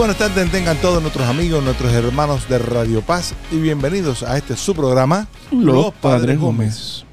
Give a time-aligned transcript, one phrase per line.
[0.00, 4.56] buenas tardes, tengan todos nuestros amigos, nuestros hermanos de Radio Paz y bienvenidos a este
[4.56, 7.04] su programa, Los Padres Gómez.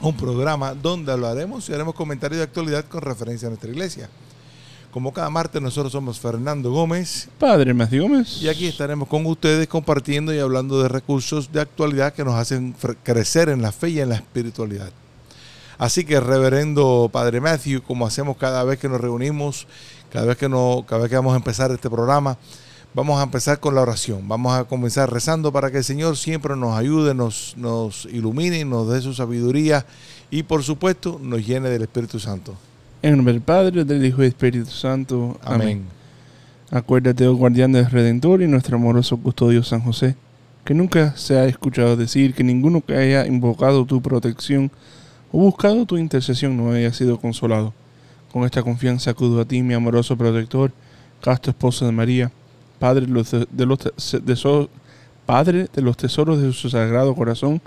[0.00, 4.08] Un programa donde hablaremos y haremos comentarios de actualidad con referencia a nuestra iglesia.
[4.90, 8.40] Como cada martes, nosotros somos Fernando Gómez Padre Matthew Gómez.
[8.40, 12.74] y aquí estaremos con ustedes compartiendo y hablando de recursos de actualidad que nos hacen
[13.02, 14.92] crecer en la fe y en la espiritualidad.
[15.76, 19.66] Así que, reverendo Padre Matthew, como hacemos cada vez que nos reunimos,
[20.14, 22.38] cada vez que, no, cada vez que vamos a empezar este programa,
[22.94, 24.28] vamos a empezar con la oración.
[24.28, 28.88] Vamos a comenzar rezando para que el Señor siempre nos ayude, nos, nos ilumine, nos
[28.88, 29.84] dé su sabiduría
[30.30, 32.54] y, por supuesto, nos llene del Espíritu Santo.
[33.02, 35.36] En nombre del Padre, del Hijo y del Espíritu Santo.
[35.42, 35.60] Amén.
[35.60, 35.84] Amén.
[36.70, 40.14] Acuérdate, oh guardián del Redentor y nuestro amoroso custodio San José,
[40.64, 44.70] que nunca se ha escuchado decir que ninguno que haya invocado tu protección
[45.32, 47.74] o buscado tu intercesión no haya sido consolado.
[48.34, 50.72] Con esta confianza acudo a ti, mi amoroso protector,
[51.20, 52.32] casto esposo de María,
[52.80, 54.68] Padre de los, de los te- de so-
[55.24, 57.60] Padre de los tesoros de su sagrado corazón,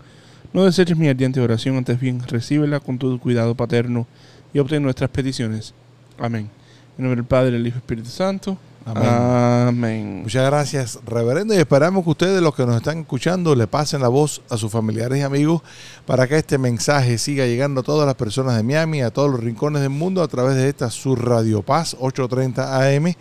[0.52, 4.06] no deseches mi ardiente oración, antes bien recíbela con tu cuidado paterno
[4.54, 5.73] y obtén nuestras peticiones.
[6.20, 6.50] Amén.
[6.98, 8.58] En nombre del Padre, del Hijo y Espíritu Santo.
[8.87, 9.09] Amén.
[9.09, 10.21] Amén.
[10.23, 14.08] Muchas gracias, reverendo, y esperamos que ustedes, los que nos están escuchando, le pasen la
[14.08, 15.61] voz a sus familiares y amigos
[16.05, 19.42] para que este mensaje siga llegando a todas las personas de Miami, a todos los
[19.42, 23.14] rincones del mundo, a través de esta su Radio Paz 830 AM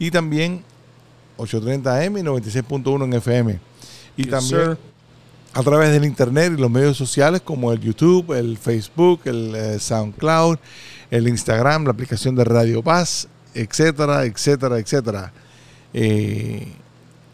[0.00, 0.64] y también
[1.36, 3.60] 830 AM y 96.1 en FM.
[4.16, 4.78] Y Yes, también sir.
[5.54, 9.78] a través del internet y los medios sociales como el YouTube, el Facebook, el eh,
[9.78, 10.58] SoundCloud,
[11.12, 15.32] el Instagram, la aplicación de Radio Paz, etcétera, etcétera, etcétera.
[15.94, 16.68] Eh,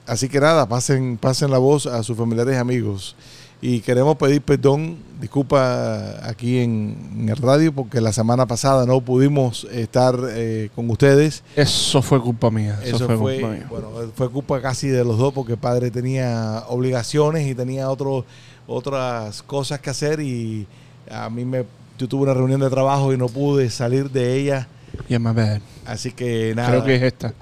[0.06, 3.16] así que nada, pasen, pasen la voz a sus familiares y amigos.
[3.60, 9.00] Y queremos pedir perdón, disculpa aquí en, en el radio, porque la semana pasada no
[9.00, 11.42] pudimos estar eh, con ustedes.
[11.56, 12.78] Eso fue culpa mía.
[12.84, 13.66] Eso, Eso fue, fue, culpa mía.
[13.68, 18.24] bueno, fue culpa casi de los dos porque el padre tenía obligaciones y tenía otro,
[18.68, 20.68] otras cosas que hacer y
[21.10, 21.64] a mí me,
[21.98, 24.68] yo tuve una reunión de trabajo y no pude salir de ella,
[25.08, 25.60] Yeah, my bad.
[25.86, 26.68] así que nada.
[26.70, 27.32] Creo que es esta.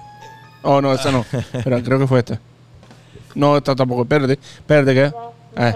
[0.63, 1.25] Oh, no, esa no.
[1.63, 2.39] Pero creo que fue esta.
[3.35, 4.03] No, esta tampoco.
[4.03, 4.33] Espérate.
[4.33, 5.11] Espérate, ¿qué?
[5.55, 5.73] Ah,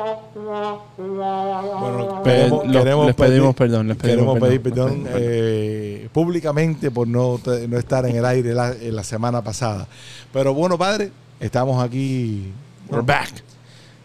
[0.97, 7.07] Bueno, queremos, queremos les pedir- pedimos perdón, les pedimos queremos pedir perdón, eh, públicamente por
[7.07, 9.87] no, no estar en el aire la, en la semana pasada.
[10.31, 12.51] Pero bueno, padre, estamos aquí.
[12.89, 13.31] we're back.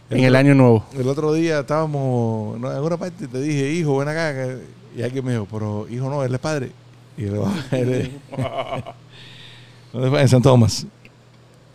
[0.09, 0.85] En el año nuevo.
[0.97, 4.35] El otro día estábamos en una parte te dije, hijo, ven acá.
[4.97, 6.71] Y alguien me dijo, pero hijo no, él es padre.
[7.16, 8.10] Y yo, él es-
[9.93, 10.21] ¿Dónde fue?
[10.21, 10.87] En San Tomás.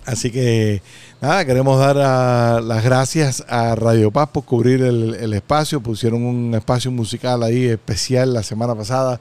[0.05, 0.81] Así que
[1.21, 5.81] nada, queremos dar a- las gracias a Radio Paz por cubrir el, espacio.
[5.81, 9.19] Pusieron un espacio musical ahí especial la semana pasada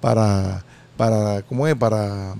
[0.00, 0.64] para,
[0.96, 1.74] para ¿cómo es?
[1.74, 2.34] Para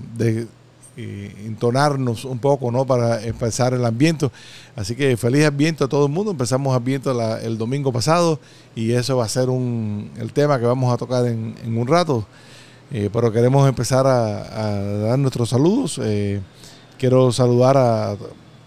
[0.97, 2.85] entonarnos un poco, ¿no?
[2.85, 4.29] Para empezar el ambiente.
[4.75, 6.31] Así que feliz ambiente a todo el mundo.
[6.31, 7.09] Empezamos ambiente
[7.43, 8.39] el domingo pasado
[8.75, 11.87] y eso va a ser un, el tema que vamos a tocar en, en un
[11.87, 12.25] rato.
[12.97, 14.79] Eh, pero queremos empezar a,
[15.09, 15.99] dar nuestros saludos.
[16.01, 16.39] Eh,
[16.97, 18.15] quiero saludar a,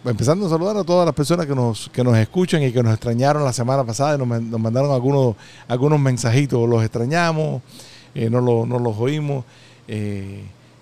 [0.05, 2.93] empezando a saludar a todas las personas que nos, que nos escuchan y que nos
[2.93, 5.35] extrañaron la semana pasada y nos, nos mandaron algunos,
[5.67, 6.69] algunos mensajitos.
[6.69, 7.63] Los extrañamos,
[8.15, 9.47] eh, no, lo- no los oímos.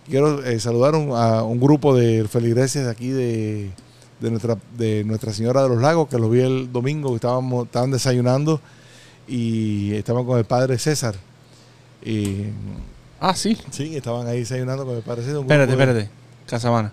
[0.09, 3.70] Quiero saludar un- a un grupo de feligreses aquí de,
[4.19, 7.93] de nuestra, de Nuestra Señora de los Lagos, que los vi el domingo, estábamos, estaban
[7.93, 8.61] desayunando
[9.29, 11.15] y estaban con el padre César.
[13.21, 13.57] Ah, sí.
[13.71, 15.03] sí, estaban ahí desayunando con el
[15.39, 16.11] un Espérate, de- espérate.
[16.47, 16.93] Casabana.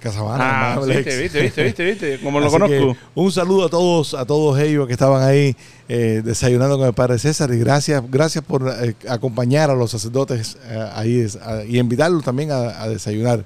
[0.00, 2.20] Casabana, Ah, viste, viste, viste, viste, viste.
[2.20, 2.96] Como lo Así que conozco.
[3.14, 5.56] un saludo a todos, a todos ellos que estaban ahí
[5.88, 10.58] eh, desayunando con el Padre César y gracias, gracias por eh, acompañar a los sacerdotes
[10.68, 13.44] eh, ahí es- a- y invitarlos también a, a desayunar.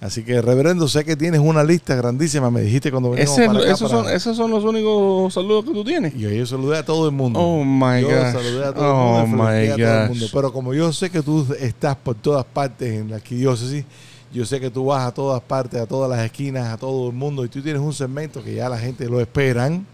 [0.00, 3.58] Así que, reverendo, sé que tienes una lista grandísima, me dijiste cuando veníamos Ese- para
[3.60, 6.14] acá esos, para- son, esos son los únicos saludos que tú tienes.
[6.14, 7.40] Y yo saludé a todo el mundo.
[7.40, 8.32] Oh my yo gosh.
[8.32, 10.26] saludé a todo el Oh mundo, felicité a my todo el mundo.
[10.32, 13.84] Pero como yo sé que tú estás por todas partes en la arquidiócesis,
[14.32, 17.14] yo sé que tú vas a todas partes, a todas las esquinas, a todo el
[17.14, 19.86] mundo, y tú tienes un segmento que ya la gente lo esperan.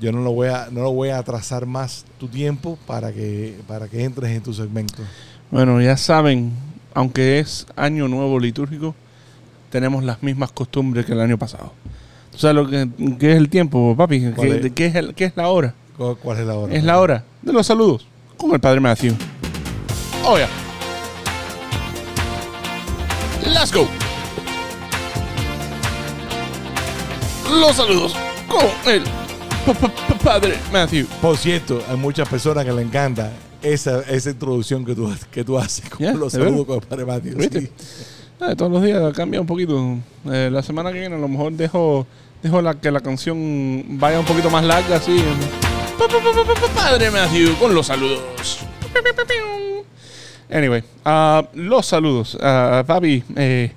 [0.00, 3.56] Yo no lo voy a, no lo voy a atrasar más tu tiempo para que,
[3.66, 5.02] para que entres en tu segmento.
[5.50, 6.52] Bueno, ya saben,
[6.94, 8.94] aunque es año nuevo litúrgico,
[9.70, 11.72] tenemos las mismas costumbres que el año pasado.
[12.30, 12.88] ¿Tú sabes lo que,
[13.18, 14.32] qué es el tiempo, papi?
[14.34, 14.62] ¿Cuál ¿Qué, es?
[14.62, 15.74] de qué, es el- qué es la hora?
[15.96, 16.74] ¿Cu- ¿Cuál es la hora?
[16.74, 18.06] Es la hora de los saludos
[18.36, 19.14] con el padre Matthew.
[20.24, 20.48] Oh, yeah.
[23.46, 23.86] Let's go.
[27.60, 28.14] Los saludos
[28.48, 29.02] con el
[29.66, 31.06] pa- pa- pa- padre Matthew.
[31.20, 33.30] Por cierto, hay muchas personas que le encanta
[33.64, 37.68] esa, esa introducción que tú, que tú haces con los saludos con el Padre sí.
[38.40, 39.96] Ah, todos los días cambia un poquito.
[40.30, 42.06] Eh, la semana que viene a lo mejor dejo,
[42.42, 45.16] dejo la, que la canción vaya un poquito más larga así.
[45.98, 48.20] Pa- pa- pa- pa- pa- Padre Matthew con los saludos.
[50.50, 52.36] Anyway, ah, los saludos.
[52.40, 53.72] Ah, papi, eh,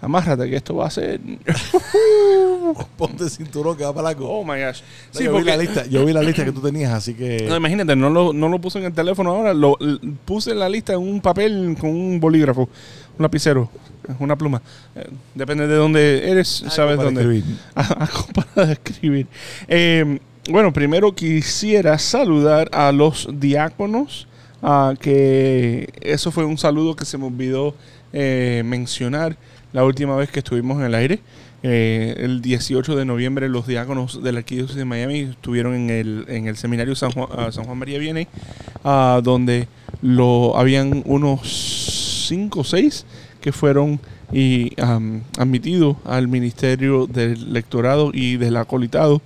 [0.00, 1.20] amárrate que esto va a ser...
[2.96, 4.28] Ponte el cinturón que va para largo.
[4.28, 4.80] Oh my gosh.
[4.80, 7.14] No, Sí, yo, vi porque- la lista, yo vi la lista que tú tenías, así
[7.14, 7.46] que...
[7.48, 9.76] No, imagínate, no lo, no lo puse en el teléfono ahora, lo
[10.24, 13.70] puse en la lista en un papel con un bolígrafo, un lapicero,
[14.18, 14.60] una pluma.
[14.94, 17.20] Eh, depende de dónde eres, Algo sabes para dónde.
[17.22, 17.44] escribir.
[17.74, 19.26] Algo para escribir.
[19.68, 20.18] Eh,
[20.50, 24.28] bueno, primero quisiera saludar a los diáconos,
[25.00, 27.74] que eso fue un saludo que se me olvidó
[28.12, 29.36] eh, mencionar
[29.72, 31.20] la última vez que estuvimos en el aire.
[31.62, 36.24] Eh, el 18 de noviembre los diáconos de la Arquidiócesis de Miami estuvieron en el,
[36.28, 38.28] en el seminario San Juan, María Vianney,
[38.84, 39.66] ah, donde
[40.02, 43.06] lo, habían unos 5 o 6
[43.40, 43.98] que fueron
[44.32, 44.72] y
[45.38, 49.22] admitidos al ministerio del lectorado y del acolitado.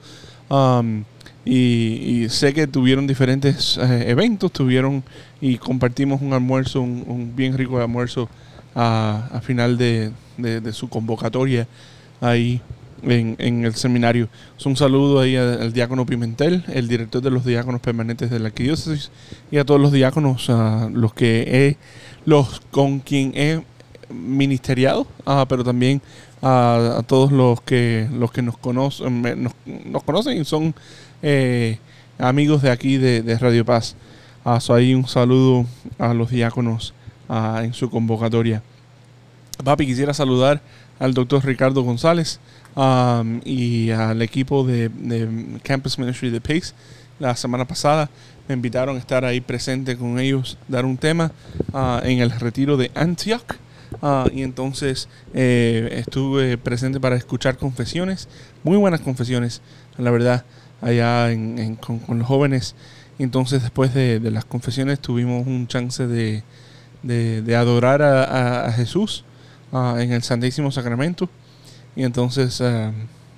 [1.44, 5.02] Y, sé que tuvieron diferentes eh, eventos, tuvieron
[5.40, 8.28] y compartimos un almuerzo, un bien rico almuerzo
[8.74, 11.66] a, final de, de- su convocatoria
[12.20, 12.60] ahí
[13.02, 14.28] en, en el seminario.
[14.64, 19.10] Un saludo ahí al, diácono Pimentel, el director de los diáconos permanentes de la arquidiócesis,
[19.50, 21.76] y a todos los diáconos, a los que he,
[22.24, 23.62] los con quien he
[24.12, 26.02] ministeriado, ah, pero también
[26.42, 30.74] a, todos los que los que nos conocen, nos, conocen y son
[31.22, 31.78] eh,
[32.18, 33.96] amigos de aquí de, de Radio Paz.
[34.44, 35.66] Ah, so ahí un saludo
[35.98, 36.94] a los diáconos
[37.30, 38.62] ah, en su convocatoria.
[39.64, 40.60] Papi, quisiera saludar
[40.98, 42.40] al doctor Ricardo González
[42.74, 46.74] um, y al equipo de, de Campus Ministry de PACE.
[47.18, 48.10] La semana pasada
[48.48, 51.32] me invitaron a estar ahí presente con ellos, dar un tema
[51.72, 53.54] ah, en el retiro de Antioch.
[54.02, 58.28] Ah, y entonces eh, estuve presente para escuchar confesiones,
[58.62, 59.62] muy buenas confesiones,
[59.98, 60.44] la verdad,
[60.80, 62.74] allá en- en- con, con los jóvenes.
[63.18, 66.42] Y entonces después de, de las confesiones tuvimos un chance de,
[67.02, 69.24] de- adorar a, Jesús
[69.72, 71.28] ah, en el Santísimo Sacramento.
[71.96, 72.92] Y entonces, ah,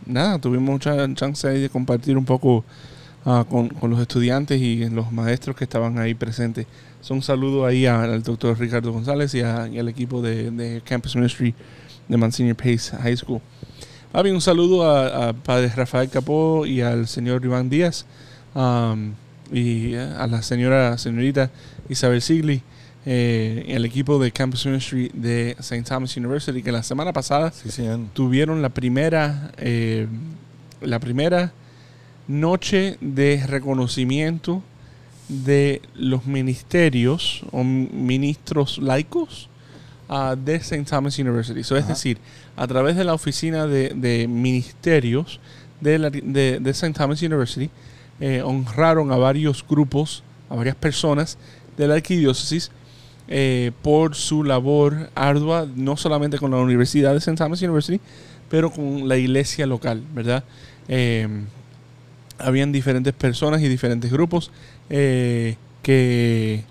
[0.07, 2.65] nada, tuvimos mucha chance ahí de compartir un poco
[3.25, 6.67] ah, con, los estudiantes y los maestros que estaban ahí presentes.
[7.01, 11.17] So, un saludo ahí al doctor Ricardo González y, a- y al equipo de, Campus
[11.17, 11.55] Ministry
[12.09, 13.41] de Monsignor Pace High School.
[14.13, 18.05] Papi, un saludo a, a padre Rafael Capó y al señor Iván Díaz
[19.51, 21.51] y eh, a la señora señorita
[21.89, 22.63] Isabel Sigli
[23.05, 25.83] eh, el equipo de Campus Ministry de St.
[25.83, 27.69] Thomas University que la semana pasada Sí,
[28.15, 30.07] tuvieron la primera eh,
[30.81, 31.53] la primera
[32.29, 34.63] noche de reconocimiento
[35.29, 39.49] de los ministerios o ministros laicos
[40.09, 40.85] ah, de St.
[40.85, 41.63] Thomas University.
[41.65, 42.19] So, es decir,
[42.57, 45.41] a través de la oficina de, de ministerios
[45.81, 46.93] de, la- de, de St.
[46.93, 47.71] Thomas University,
[48.21, 51.39] eh, honraron a varios grupos, a varias personas
[51.77, 52.71] de la arquidiócesis
[53.29, 57.37] eh, por su labor ardua, no solamente con la Universidad de St.
[57.37, 58.01] Thomas University,
[58.51, 60.45] pero con la iglesia local, ¿verdad?
[60.89, 61.27] Eh,
[62.39, 64.51] habían diferentes personas y diferentes grupos
[64.91, 66.65] eh, que,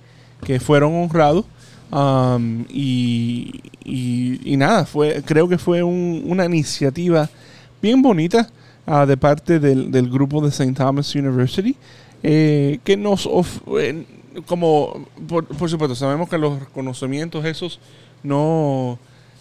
[0.43, 1.45] que fueron honrados.
[1.91, 7.29] um, y, y- nada, fue, creo que fue un- una iniciativa
[7.81, 8.47] bien bonita
[8.85, 10.73] ah, de parte del, del grupo de St.
[10.73, 11.75] Thomas University
[12.21, 14.05] que nos of- eh,
[14.45, 17.79] como por, por supuesto sabemos que los reconocimientos esos
[18.23, 18.97] no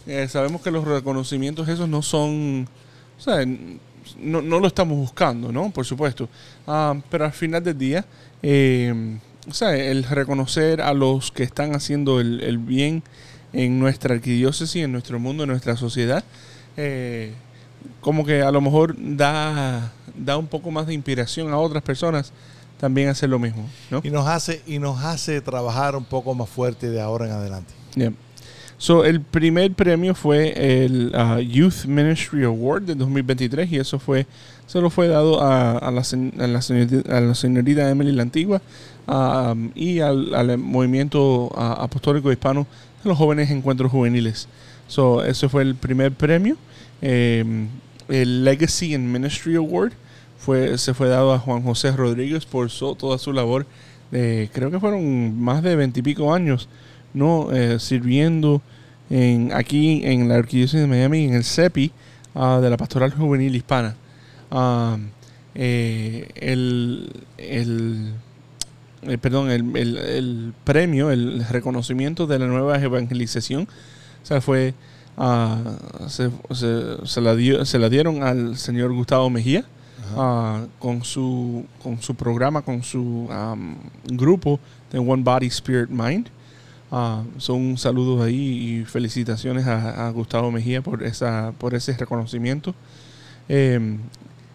[0.06, 2.68] eh, sabemos que los reconocimientos esos no son
[4.18, 5.70] no, no lo estamos buscando, ¿no?
[5.70, 6.28] Por supuesto.
[6.66, 8.04] Ah, pero al final del día,
[8.42, 9.18] eh,
[9.62, 13.02] el reconocer a los que están haciendo el, el bien
[13.52, 16.24] en nuestra arquidiócesis, en nuestro mundo, en nuestra sociedad,
[16.76, 17.32] eh,
[18.00, 22.32] como que a lo mejor da, da un poco más de inspiración a otras personas
[22.80, 24.00] también hacer lo mismo, ¿no?
[24.02, 27.72] Y nos hace y nos hace trabajar un poco más fuerte de ahora en adelante.
[27.94, 28.12] Yeah.
[28.78, 34.26] So, el primer premio fue el uh, Youth Ministry Award de 2023 y eso fue
[34.66, 38.22] se lo fue dado a, a la, a la señorita, a la señorita Emily la
[38.22, 38.62] Antigua
[39.06, 42.66] um, y al, al movimiento uh, apostólico hispano
[43.02, 44.48] de los jóvenes encuentros juveniles.
[44.88, 46.56] So, ese fue el primer premio.
[47.02, 47.44] Eh,
[48.08, 49.92] el Legacy and Ministry Award
[50.40, 53.66] fue, se fue dado a Juan José Rodríguez por toda su labor.
[54.10, 56.68] de- creo que fueron más de veintipico años
[57.14, 58.60] no Eh, sirviendo
[59.10, 61.92] en, aquí en la Arquidiócesis de Miami, en el CEPI
[62.34, 63.94] ah, de la Pastoral Juvenil Hispana.
[64.50, 64.96] Ah,
[65.54, 68.12] eh, el, el,
[69.02, 73.68] eh, perdón, el, el- premio, el reconocimiento de la nueva evangelización,
[74.22, 74.74] o fue,
[75.18, 75.58] ah,
[76.08, 79.64] se, se- se la dio, se la dieron al señor Gustavo Mejía
[80.16, 83.28] Ah, con, su, con su programa, con su
[84.04, 84.58] grupo
[84.92, 86.28] de One Body Spirit Mind.
[86.92, 92.74] Ah, son un saludo ahí y felicitaciones a, Gustavo Mejía por esa por ese reconocimiento.
[93.48, 93.98] Eh,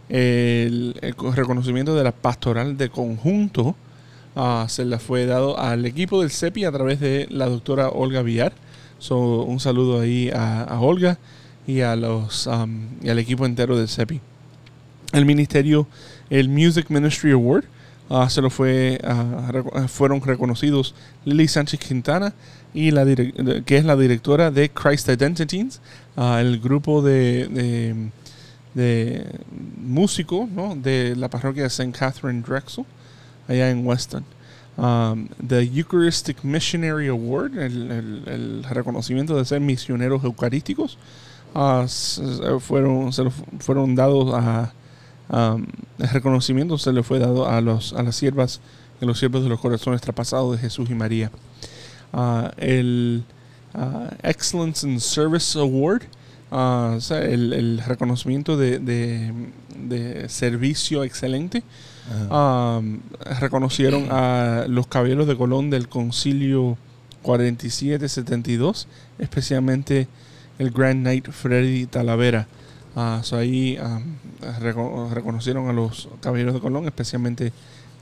[0.10, 3.76] el, el co- reconocimiento de la pastoral de conjunto
[4.36, 8.22] ah, se le fue dado al equipo del CEPI a través de la doctora Olga
[8.22, 8.54] Villar.
[9.00, 11.18] So, un saludo ahí a, Olga
[11.68, 12.50] y a los
[13.02, 14.20] y al equipo entero del CEPI.
[15.12, 15.88] El ministerio,
[16.30, 17.66] el Music Ministry Award,
[18.10, 19.00] ah, se lo fue,
[19.50, 20.94] reco- fueron reconocidos
[21.26, 22.34] Lily Sánchez Quintana
[22.74, 23.06] y la
[23.66, 25.80] que es la directora de Christ Identities,
[26.18, 27.48] el grupo de,
[28.74, 29.26] de,
[29.82, 30.76] músicos ¿no?
[30.76, 31.92] de la parroquia de St.
[31.98, 32.86] Catherine Drexel,
[33.48, 34.26] allá en Weston.
[34.78, 37.92] Um, the Eucharistic Missionary Award, el,
[38.28, 40.98] el- reconocimiento de ser misioneros eucarísticos,
[42.60, 43.24] fueron, se
[43.60, 44.74] fueron dados a,
[45.30, 45.66] um,
[46.00, 48.60] el reconocimiento se le fue dado a, los, a las siervas
[49.02, 51.32] y los siervos de los corazones traspasados de Jesús y María.
[52.14, 53.24] Ah, el
[53.74, 56.04] ah, Excellence in Service Award,
[56.52, 59.34] o sea, el, el reconocimiento de, de-
[59.78, 61.62] de servicio excelente,
[62.32, 63.00] um,
[63.42, 66.78] reconocieron a los caballeros de Colón del Concilio
[67.24, 68.88] 4772,
[69.20, 70.08] especialmente
[70.60, 72.48] el Grand Knight Freddy Talavera.
[72.96, 74.04] Ah, so ahí um,
[74.62, 77.52] reco- reconocieron a los caballeros de Colón, especialmente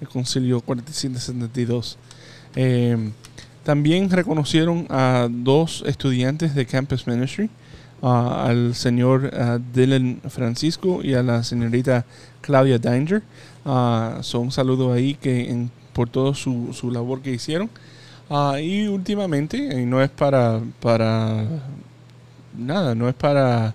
[0.02, 1.98] el Concilio 4772.
[2.56, 3.12] Eh,
[3.64, 7.50] también reconocieron a dos estudiantes de Campus Ministry,
[8.04, 12.06] ah, al señor ah, Dylan Francisco y a la señorita
[12.42, 13.24] Claudia Danger.
[13.66, 17.70] Ah, so un saludo ahí que en- por toda su, su labor que hicieron.
[18.30, 21.46] Ah, y últimamente, y no es para, para
[22.58, 23.74] nada, no es para...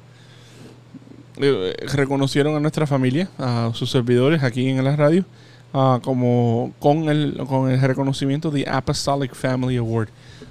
[1.40, 5.24] eh, reconocieron a nuestra familia, a sus servidores aquí en la radio,
[5.72, 10.08] ah, como con el, con el reconocimiento de Apostolic Family Award.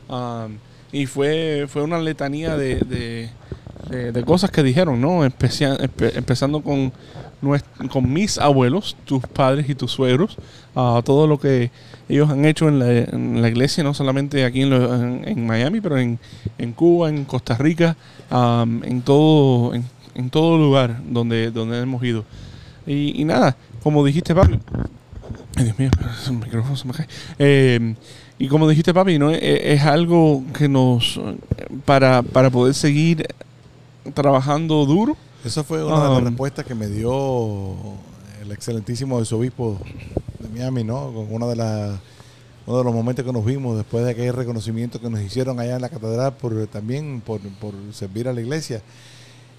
[0.09, 0.57] Um,
[0.91, 3.29] y fue, fue una letanía de,
[4.11, 5.25] de, cosas que dijeron, ¿no?
[5.25, 6.93] Especia- empe- empezando con,
[7.91, 10.37] con mis abuelos, tus padres y tus suegros,
[10.75, 11.71] a todo lo que
[12.07, 12.79] ellos han hecho en
[13.41, 14.71] la, iglesia, no solamente aquí en,
[15.25, 16.19] en- Miami, pero en,
[16.73, 17.97] Cuba, en Costa Rica,
[18.31, 19.73] um, en todo
[20.17, 22.25] en todo lugar donde, donde hemos ido.
[22.85, 24.59] Y, y nada, como dijiste, Pablo,
[25.55, 25.89] Ay, Dios mío,
[26.27, 27.07] el micrófono se me cae.
[27.39, 27.95] Eh,
[28.37, 29.31] y como dijiste, papi, ¿no?
[29.31, 31.19] Eh, es algo que nos.
[31.85, 33.25] Para, para poder seguir
[34.13, 35.17] trabajando duro.
[35.43, 37.75] Esa fue una de las Um, respuestas que me dio
[38.41, 39.79] el excelentísimo arzobispo
[40.39, 41.11] de Miami, ¿no?
[41.13, 41.99] Con una de las
[42.67, 45.77] uno de los momentos que nos vimos después de aquel reconocimiento que nos hicieron allá
[45.77, 48.81] en la catedral por también por, por servir a la iglesia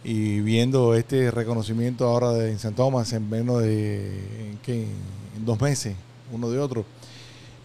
[0.05, 4.11] y viendo este reconocimiento ahora de en San Tomás en menos de
[4.63, 4.87] ¿qué?
[5.45, 5.97] dos meses
[6.33, 6.85] uno de otro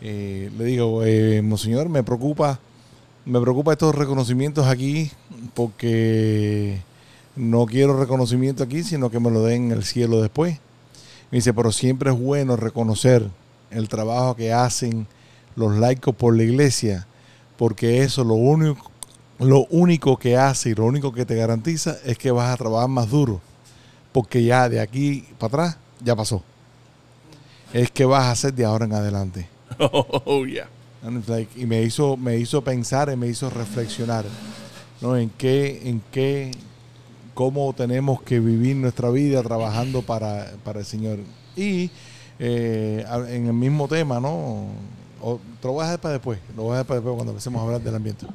[0.02, 2.60] eh, le digo eh, monseñor me preocupa
[3.26, 5.12] me preocupa estos reconocimientos aquí
[5.54, 6.82] porque
[7.36, 10.60] no quiero reconocimiento aquí, sino que me lo den en el cielo después.
[11.32, 13.28] Me dice, pero siempre es bueno reconocer
[13.72, 15.08] el trabajo que hacen
[15.56, 17.08] los laicos por la iglesia,
[17.58, 18.92] porque eso lo único,
[19.40, 22.90] lo único que hace y lo único que te garantiza es que vas a trabajar
[22.90, 23.42] más duro,
[24.12, 26.44] porque ya de aquí para atrás ya pasó.
[27.74, 29.48] Es que vas a hacer de ahora en adelante.
[29.80, 30.70] Oh, yeah.
[31.28, 34.24] Like- y me hizo, me hizo pensar y me hizo reflexionar
[35.02, 35.18] ¿no?
[35.18, 36.52] en qué, en qué,
[37.34, 41.20] cómo tenemos que vivir nuestra vida trabajando para, para el Señor.
[41.58, 41.90] Y
[42.40, 44.68] eh, en el mismo tema, ¿no?
[45.22, 47.32] O, te lo voy a dejar para después, lo voy a dejar para después cuando
[47.32, 48.26] empecemos a hablar del ambiente.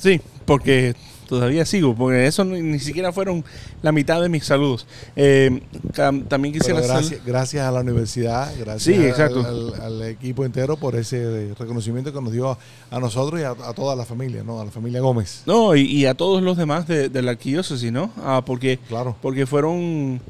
[0.00, 0.94] Sí, porque
[1.28, 3.44] todavía sigo, porque eso ni, ni siquiera fueron
[3.82, 4.84] la mitad de mis saludos.
[5.14, 5.60] Eh,
[6.28, 9.46] también quisiera hacer- gracias, gracias a la universidad, gracias Sí, al- exacto.
[9.46, 12.58] Al, al equipo entero por ese reconocimiento que nos dio a,
[12.90, 14.60] a nosotros y a, a toda la familia, ¿no?
[14.60, 15.42] A la familia Gómez.
[15.46, 18.10] No, y, y a todos los demás de, de la arquidiócesis, ¿no?
[18.24, 19.16] Ah, porque Claro.
[19.22, 20.20] porque fueron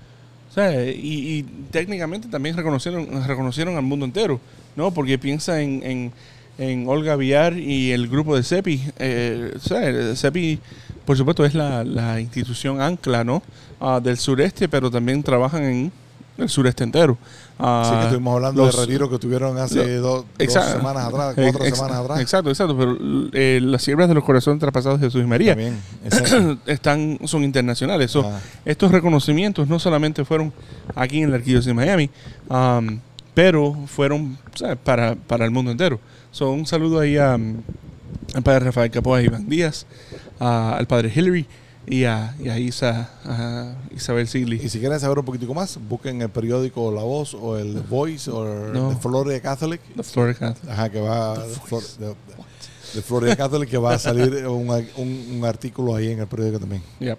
[0.50, 4.40] o sea, y, y técnicamente también reconocieron reconocieron al mundo entero
[4.74, 6.12] no porque piensa en, en,
[6.60, 10.60] en Olga Villar y el grupo de CEPI eh, o sea, el CEPI
[11.04, 13.42] por supuesto, es la, la institución ancla, ¿no?
[13.80, 15.92] Ah, del sureste, pero también trabajan en
[16.38, 17.18] el sureste entero.
[17.58, 21.34] Ah, Así que estuvimos hablando los- de retiro que tuvieron hace lo- dos, semanas atrás,
[21.36, 22.20] Eh, cuatro ex- semanas atrás.
[22.20, 22.76] Exacto, exacto.
[22.78, 22.96] Pero
[23.32, 25.80] eh, las siervas de los corazones traspasados de Jesús y María También,
[26.66, 28.10] están, son internacionales.
[28.10, 28.38] So, Ah.
[28.64, 30.52] Estos reconocimientos no solamente fueron
[30.94, 32.08] aquí en la Arquidiócesis de Miami,
[32.48, 33.00] um,
[33.34, 34.38] pero fueron.
[34.84, 35.98] Para, para el mundo entero.
[36.32, 37.56] So, un saludo ahí a, um,
[38.34, 39.86] al padre Rafael Capoa y Iván Díaz,
[40.38, 41.46] a- al padre Hillary
[41.86, 44.60] y a, y a Isa, a Isabel Sigli.
[44.62, 47.80] Y si quieren saber un poquitico más, busquen el periódico La Voz o el The
[47.80, 48.90] Voice o No.
[48.92, 49.80] el Florida Catholic.
[49.96, 50.70] The Florida Catholic.
[50.72, 51.34] Ajá, que va
[51.66, 51.82] Flor-
[52.94, 56.58] de Florida Catholic que va a salir un, un- un artículo ahí en el periódico
[56.60, 56.82] también.
[57.00, 57.18] Yep.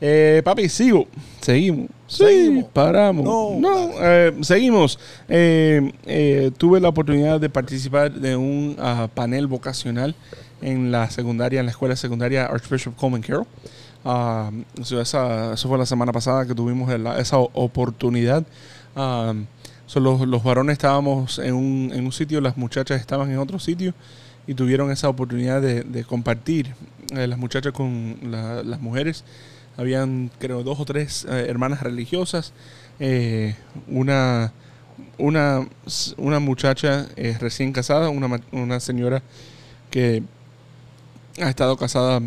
[0.00, 1.06] Eh, papi, sigo.
[1.40, 1.88] Seguimos.
[2.06, 2.64] Sí, Seguimos.
[2.72, 3.24] paramos.
[3.24, 4.98] No, No, eh, seguimos.
[5.28, 10.14] Eh, eh, tuve la oportunidad de participar de un ah, panel vocacional
[10.62, 13.46] en la secundaria, en la escuela secundaria Archbishop Coleman Carroll.
[14.04, 14.50] Ah,
[14.82, 18.44] so esa, eso fue la semana pasada que tuvimos la- esa oportunidad.
[18.96, 19.34] Ah,
[19.86, 23.58] so los, los varones estábamos en un, en un sitio, las muchachas estaban en otro
[23.58, 23.92] sitio
[24.46, 26.74] y tuvieron esa oportunidad de, de compartir
[27.14, 29.24] eh, las muchachas con la- las mujeres.
[29.76, 32.52] Habían, creo, dos o tres eh, hermanas religiosas,
[32.98, 33.54] eh,
[33.88, 34.52] una,
[35.16, 35.66] una,
[36.18, 39.22] una muchacha eh, recién casada, una, una señora
[39.90, 40.22] que
[41.40, 42.20] ha estado casada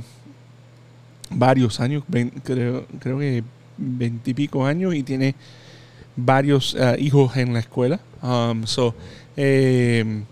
[1.29, 3.43] varios años, vein- creo, creo que
[3.77, 5.35] veintipico años y tiene
[6.15, 7.99] varios hijos en la escuela.
[8.21, 8.95] Um, so,
[9.35, 10.23] eh,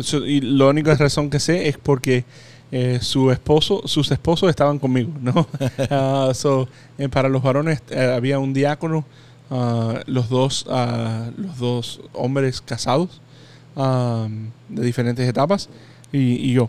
[0.00, 2.24] so- y la única razón que sé es porque
[2.72, 5.46] eh, su esposo, sus esposos estaban conmigo, ¿no?
[5.90, 9.04] Ah, so, eh, para los varones eh, había un diácono,
[9.50, 13.20] ah, los dos, ah, los dos hombres casados
[13.76, 15.68] um, de diferentes etapas
[16.12, 16.68] y, y yo,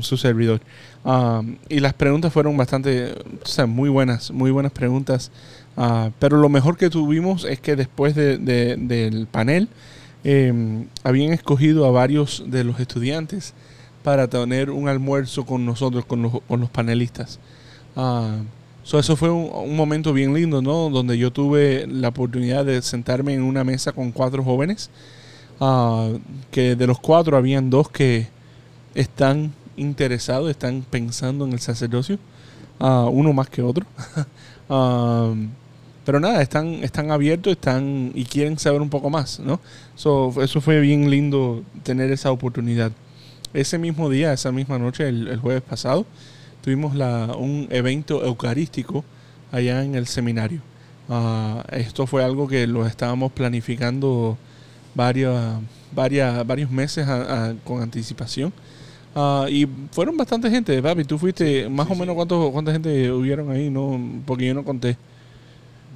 [0.00, 0.60] su servidor.
[1.04, 5.30] Um, y las preguntas fueron bastante, o sea, muy buenas, muy buenas preguntas.
[6.18, 9.68] Pero lo mejor que tuvimos es que después de- de- del panel
[10.24, 13.52] eh, habían escogido a varios de los estudiantes
[14.06, 17.40] para tener un almuerzo con nosotros, con los, con los panelistas.
[17.96, 18.36] Ah,
[18.84, 20.90] so eso fue un, un momento bien lindo, ¿no?
[20.90, 24.90] Donde yo tuve la oportunidad de sentarme en una mesa con cuatro jóvenes,
[25.58, 26.10] ah,
[26.52, 28.28] que de los cuatro habían dos que
[28.94, 32.20] están interesados, están pensando en el sacerdocio,
[32.78, 33.86] ah, uno más que otro.
[36.04, 39.58] Pero nada, están, están abiertos están y quieren saber un poco más, ¿no?
[39.96, 42.92] So, eso fue bien lindo tener esa oportunidad.
[43.56, 46.04] Ese mismo día, esa misma noche, el, el jueves pasado,
[46.62, 49.02] tuvimos la, un evento eucarístico
[49.50, 50.60] allá en el seminario.
[51.08, 54.36] Ah, esto fue algo que lo estábamos planificando
[54.94, 55.34] varios,
[55.94, 58.52] varias, varios meses a- a- con anticipación.
[59.14, 61.04] Ah, y fueron bastante gente, papi.
[61.04, 62.16] Tú fuiste, más sí, o menos, sí.
[62.16, 63.70] ¿cuántos, ¿cuánta gente hubieron ahí?
[63.70, 64.98] no Porque yo no conté.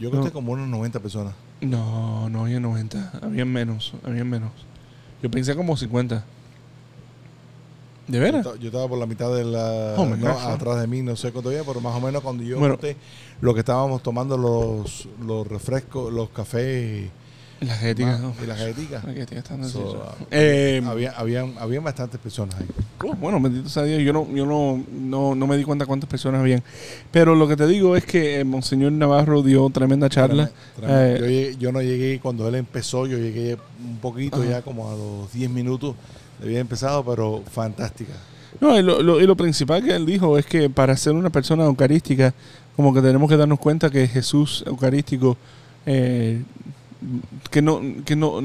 [0.01, 0.33] Yo creo No.
[0.33, 1.35] como unos 90 personas.
[1.61, 3.12] No, no había 90.
[3.20, 4.51] Habían menos, habían menos.
[5.23, 6.25] Yo pensé como 50.
[8.11, 8.46] ¿De veras?
[8.59, 9.94] yo estaba por la mitad de la.
[9.96, 12.59] Oh no, atrás de mí, no sé cuánto había, pero más o menos cuando yo
[12.59, 12.75] Bueno.
[12.77, 12.96] conté
[13.40, 17.09] lo que estábamos tomando los, los refrescos, los cafés
[17.61, 18.20] Las galletas.
[18.20, 19.05] más- y las galletitas.
[19.59, 22.66] Las So, ah, Eh, había, habían, habían bastantes personas ahí.
[23.05, 26.09] Oh, bueno, bendito sea Dios, yo, no, yo no, no, no me di cuenta cuántas
[26.11, 26.62] personas habían.
[27.11, 30.51] Pero lo que te digo es que eh, Monseñor Navarro dio tremenda charla.
[30.77, 31.14] Tremendo, tremendo.
[31.14, 34.51] Eh, yo, llegué- yo no llegué cuando él empezó, yo llegué un poquito Ajá.
[34.51, 35.94] ya como a los 10 minutos
[36.40, 38.12] de había empezado, pero fantástica.
[38.61, 41.31] No, y lo, lo- y lo principal que él dijo es que para ser una
[41.31, 42.35] persona eucarística,
[42.76, 45.37] como que tenemos que darnos cuenta que Jesús eucarístico,
[45.87, 46.42] eh,
[47.50, 48.40] que no, que no,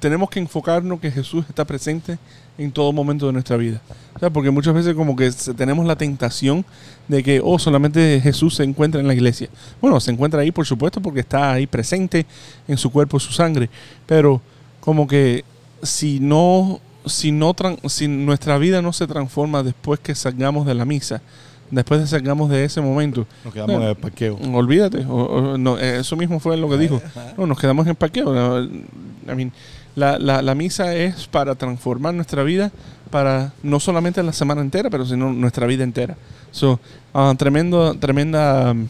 [0.00, 2.18] tenemos que enfocarnos que Jesús está presente
[2.56, 3.80] en todo momento de nuestra vida.
[4.14, 6.64] O sea, porque muchas veces como que tenemos la tentación
[7.06, 9.48] de que, oh, solamente Jesús se encuentra en la iglesia.
[9.80, 12.26] Bueno, se encuentra ahí, por supuesto, porque está ahí presente
[12.66, 13.68] en su cuerpo, su sangre.
[14.06, 14.40] Pero
[14.80, 15.44] como que
[15.82, 17.54] si no, si no,
[17.86, 21.22] si nuestra vida no se transforma después que salgamos de la misa,
[21.70, 23.82] después de salgamos de ese momento, Nos quedamos No.
[23.82, 24.36] en el parqueo.
[24.52, 25.04] olvídate.
[25.06, 25.14] o-
[25.54, 27.00] o- no, eh, eso mismo fue lo que dijo.
[27.38, 28.32] No, nos quedamos en parqueo.
[28.34, 29.52] No, I mean,
[29.96, 32.70] la, la, la misa es para transformar nuestra vida,
[33.10, 36.16] para no solamente la semana entera, pero sino nuestra vida entera.
[36.50, 36.78] So,
[37.14, 38.88] ah, tremendo, tremenda, um,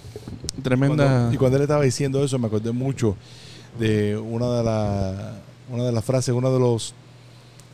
[0.62, 1.05] tremenda.
[1.07, 3.16] Cuando- y cuando él estaba diciendo eso, me acordé mucho
[3.79, 5.33] de una de, la-
[5.71, 6.94] una de las frases, una de los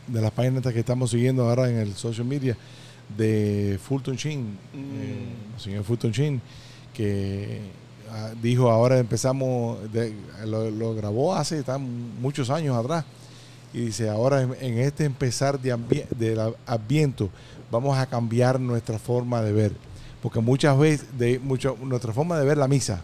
[0.06, 2.56] de las páginas que estamos siguiendo ahora en el social media
[3.16, 6.40] de Fulton Sheen, eh, el señor Fulton Sheen,
[6.92, 7.60] que
[8.10, 10.14] ah, dijo ahora empezamos, de-
[10.46, 13.04] lo, lo grabó hace tan muchos años atrás,
[13.72, 15.76] y dice ahora en, en este empezar de
[16.16, 17.28] del adviento
[17.70, 19.72] vamos a cambiar nuestra forma de ver.
[20.22, 23.02] Porque muchas veces, de mucho, nuestra forma de ver la misa,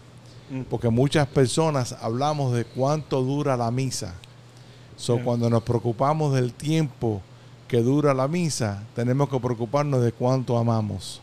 [0.49, 0.63] Mm.
[0.69, 4.15] porque muchas personas hablamos de cuánto dura la misa.
[5.01, 5.25] So, Yeah.
[5.25, 7.21] Cuando nos preocupamos del tiempo
[7.67, 11.21] que dura la misa, tenemos que preocuparnos de cuánto amamos.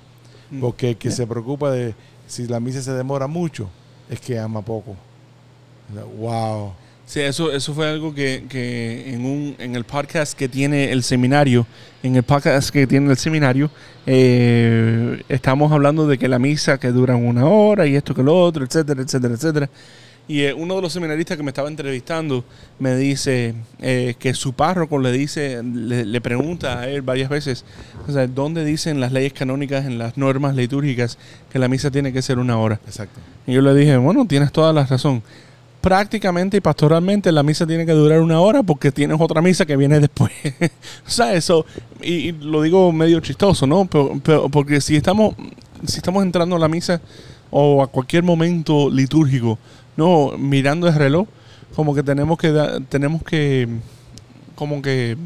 [0.51, 0.61] Mm.
[0.61, 1.17] Porque el que Yeah.
[1.17, 1.95] se preocupa de
[2.27, 3.69] si la misa se demora mucho,
[4.11, 4.97] es que ama poco.
[6.19, 6.73] Wow.
[7.07, 11.03] Sí, eso, eso fue algo que, que en, un, en el podcast que tiene el
[11.03, 11.67] seminario,
[12.03, 13.71] en el podcast que tiene el seminario,
[14.05, 18.39] eh, estamos hablando de que la misa que dura una hora y esto que lo
[18.39, 19.71] otro, etcétera, etcétera, etcétera.
[20.29, 22.45] Y eh, uno de los seminaristas que me estaba entrevistando
[22.79, 27.65] me dice eh, que su párroco le dice, le, le pregunta a él varias veces,
[28.07, 31.17] o sea, ¿dónde dicen las leyes canónicas en las normas litúrgicas
[31.51, 32.79] que la misa tiene que ser una hora?
[32.87, 33.19] Exacto.
[33.47, 35.23] Y yo le dije, bueno, tienes toda la razón.
[35.81, 39.77] Prácticamente y pastoralmente la misa tiene que durar una hora porque tienes otra misa que
[39.77, 40.33] viene después.
[41.07, 41.65] o sea, eso,
[42.03, 43.87] y, y lo digo medio chistoso, ¿no?
[43.87, 45.35] Pero, pero- porque si estamos,
[45.87, 47.01] si estamos entrando a la misa
[47.51, 49.57] o a cualquier momento litúrgico,
[49.99, 51.29] no mirando el reloj,
[51.77, 53.69] como que tenemos que da- tenemos que
[54.55, 55.17] como que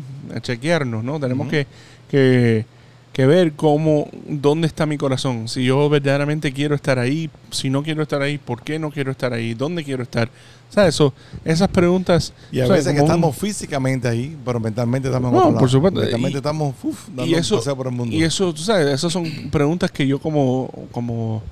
[0.43, 1.19] chequearnos, ¿no?
[1.21, 1.67] Tenemos que,
[2.11, 2.67] que,
[3.13, 5.49] que ver cómo, dónde está mi corazón.
[5.49, 9.11] Si yo verdaderamente quiero estar ahí, si no quiero estar ahí, ¿por qué no quiero
[9.11, 9.55] estar ahí?
[9.55, 10.29] ¿Dónde quiero estar?
[10.69, 10.95] ¿Sabes?
[10.95, 11.13] Eso,
[11.45, 12.33] esas preguntas.
[12.51, 15.63] Y a veces que un- estamos físicamente ahí, pero mentalmente estamos en No, otro por
[15.63, 15.69] lado.
[15.69, 16.01] supuesto.
[16.01, 18.15] Mentalmente Y- estamos uf, dando y eso, un paseo por el mundo.
[18.17, 21.43] y eso, tú sabes, esas son preguntas que yo como, como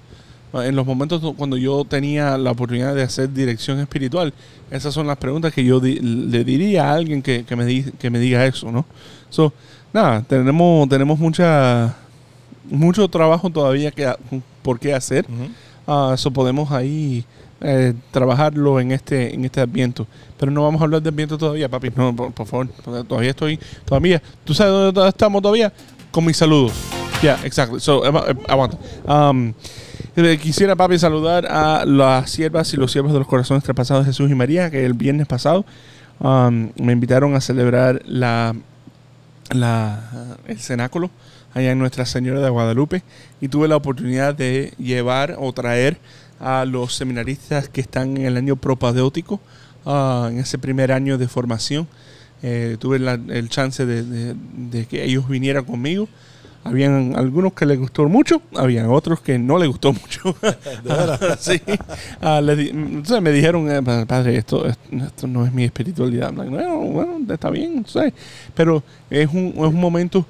[0.55, 4.33] en los momentos cuando yo tenía la oportunidad de hacer dirección espiritual,
[4.71, 7.91] esas son las preguntas que yo di- le diría a alguien que, que me, di-
[7.99, 8.85] que me diga eso, ¿no?
[9.31, 9.53] So,
[9.93, 11.95] nada, tenemos, tenemos mucha,
[12.69, 14.13] mucho trabajo todavía que,
[14.63, 15.25] por qué hacer.
[15.29, 15.51] Ujú.
[15.87, 17.25] Ah, eso podemos ahí
[17.61, 20.07] eh, trabajarlo en este en este adviento.
[20.39, 21.91] Pero no vamos a hablar de adviento todavía, papi.
[21.97, 22.69] No, por, por favor.
[23.07, 23.59] Todavía estoy.
[23.85, 24.23] Todavía.
[24.45, 25.73] ¿Tú sabes dónde estamos todavía?
[26.11, 26.73] Con mis saludos.
[27.23, 27.79] Ya, exacto.
[27.81, 28.79] So, eh, aguanta.
[29.07, 29.53] Um,
[30.41, 34.31] quisiera, papi, saludar a las siervas y los siervos de los corazones traspasados de Jesús
[34.31, 35.65] y María, que el viernes pasado
[36.19, 38.55] um, me invitaron a celebrar la,
[40.47, 41.11] el cenáculo
[41.55, 43.03] allá en Nuestra Señora de Guadalupe
[43.41, 45.99] y tuve la oportunidad de llevar o traer
[46.39, 49.41] a los seminaristas que están en el año propadéutico,
[49.85, 51.87] ah, en ese primer año de formación.
[52.43, 56.09] Eh, tuve la- el chance de que ellos vinieran conmigo.
[56.63, 60.37] Habían algunos que les gustó mucho, habían otros que no les gustó mucho.
[61.39, 61.61] sí.
[62.21, 62.73] Ah, les
[63.23, 66.33] me dijeron, eh, pa- padre, esto, esto no es mi espiritualidad.
[66.35, 68.13] Like, bueno, bueno, está bien, ¿sabes?
[68.55, 70.27] Pero es un, es un momento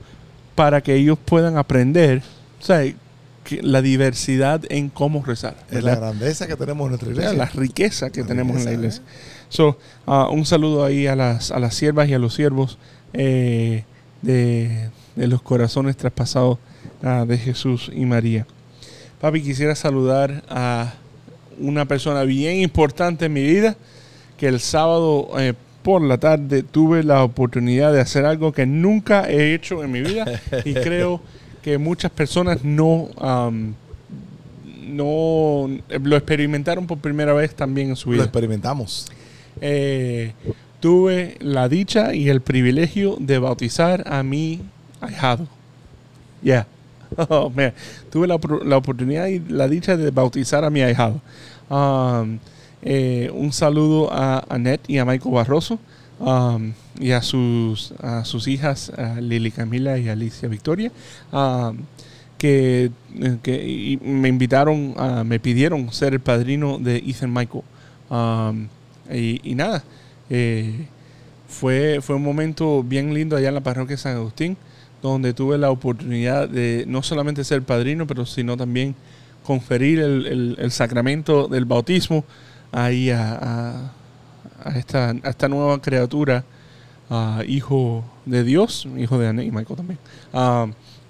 [0.54, 2.22] para que ellos puedan aprender,
[2.60, 2.94] ¿sabes?
[3.42, 5.56] Que la diversidad en cómo rezar.
[5.70, 7.32] Es la grandeza que tenemos en nuestra iglesia.
[7.32, 9.02] la riqueza que La tenemos en la iglesia.
[9.48, 12.78] So, ah, un saludo ahí a las, a las siervas y a los siervos
[13.14, 13.82] eh,
[14.22, 14.90] de,
[15.20, 16.56] de los corazones traspasados
[17.02, 18.46] ah, de Jesús y María.
[19.20, 20.94] Papi, quisiera saludar a
[21.58, 23.76] una persona bien importante en mi vida,
[24.38, 25.52] que el sábado eh,
[25.82, 30.00] por la tarde tuve la oportunidad de hacer algo que nunca he hecho en mi
[30.00, 31.20] vida y creo
[31.60, 33.10] que muchas personas no,
[34.86, 35.68] no
[36.02, 38.24] lo experimentaron por primera vez también en su Lo vida.
[38.24, 39.06] experimentamos.
[39.60, 40.32] Eh,
[40.80, 44.62] tuve la dicha y el privilegio de bautizar a mi
[45.00, 45.46] ahijado.
[46.42, 46.66] Ya.
[47.28, 47.72] Oh, man.
[48.08, 51.20] Tuve la, la oportunidad y la dicha de bautizar a mi ahijado.
[51.68, 52.38] Um,
[52.82, 55.80] eh, un saludo a Annette y a Michael Barroso
[56.20, 60.92] um, y a sus, a sus hijas, a Lili Camila y Alicia Victoria,
[61.32, 61.78] um,
[62.38, 64.94] que, eh, que me invitaron,
[65.26, 67.64] me pidieron ser el padrino de Ethan Michael.
[69.12, 69.82] Y, y nada,
[70.30, 70.86] eh,
[71.48, 74.56] fue, fue un momento bien lindo allá en la parroquia de San Agustín,
[75.02, 78.94] donde tuve la oportunidad de no solamente ser padrino, pero sino también
[79.44, 82.24] conferir el, el- sacramento del bautismo
[82.72, 83.92] ahí a,
[84.76, 86.44] esta, esta nueva criatura,
[87.08, 89.98] ah, hijo de Dios, hijo de Anne y Michael también.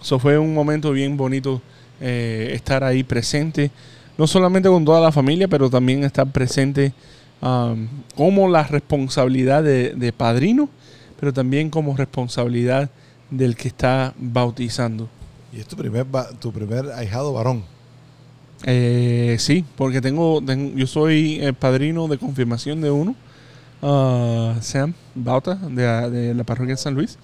[0.00, 1.61] Eso fue un momento bien bonito
[2.00, 3.70] eh, estar ahí presente,
[4.16, 6.92] no solamente con toda la familia, pero también estar presente
[8.16, 10.68] como la responsabilidad de, de padrino,
[11.18, 12.90] pero también como responsabilidad
[13.31, 15.09] del que está bautizando.
[15.53, 16.07] Y es tu primer,
[16.38, 17.64] tu primer ahijado varón.
[18.64, 23.14] Eh, sí, porque tengo, ten- yo soy el padrino de confirmación de uno,
[23.83, 27.19] ah, Sam Bauta, de, la- de la parroquia de San Luis.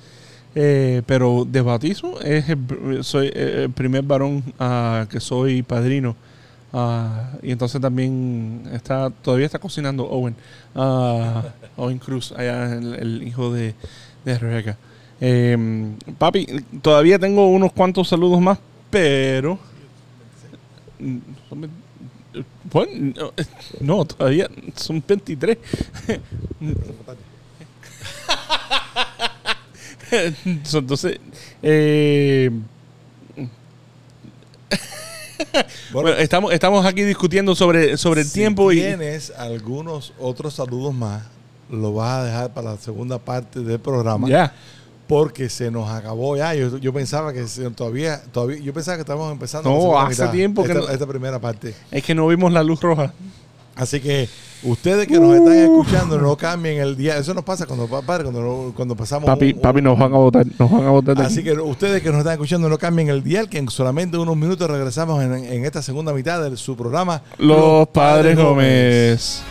[0.58, 6.16] Eh, pero de bautizo es el, soy el primer varón ah, que soy padrino.
[6.72, 10.34] Ah, y entonces también está todavía está cocinando Owen,
[11.76, 13.74] Owen Cruz, allá el, el hijo de,
[14.24, 14.76] de Rebeca.
[15.20, 16.46] Eh, papi,
[16.82, 18.58] todavía tengo unos cuantos saludos más,
[18.90, 19.58] pero
[20.98, 21.18] mm,
[22.70, 23.32] bueno,
[23.80, 25.58] no, todavía son 23.
[30.64, 31.18] Son Entonces,
[31.62, 32.50] eh,
[35.92, 40.94] bueno, estamos, estamos aquí discutiendo sobre, sobre el si tiempo y tienes algunos otros saludos
[40.94, 41.24] más,
[41.70, 44.28] lo vas a dejar para la segunda parte del programa.
[44.28, 44.54] ya.
[45.06, 46.54] Porque se nos acabó ya.
[46.54, 49.70] Yo, yo pensaba que se- todavía, todavía, yo pensaba que estábamos empezando.
[49.70, 51.74] No, hace mitad, tiempo que esta, no- esta primera parte.
[51.90, 53.12] Es que no vimos la luz roja.
[53.76, 54.26] Así que
[54.62, 57.18] ustedes que nos están escuchando, no cambien el día.
[57.18, 59.26] Eso nos pasa cuando, padre, cuando, cuando pasamos.
[59.26, 60.46] Papi, un- papi, nos van a votar.
[60.58, 61.20] Nos van a votar.
[61.20, 64.34] Así que ustedes que nos están escuchando, no cambien el dial, que en solamente unos
[64.36, 67.22] minutos regresamos en, en esta segunda mitad de su programa.
[67.38, 69.42] Los Padres Gómez.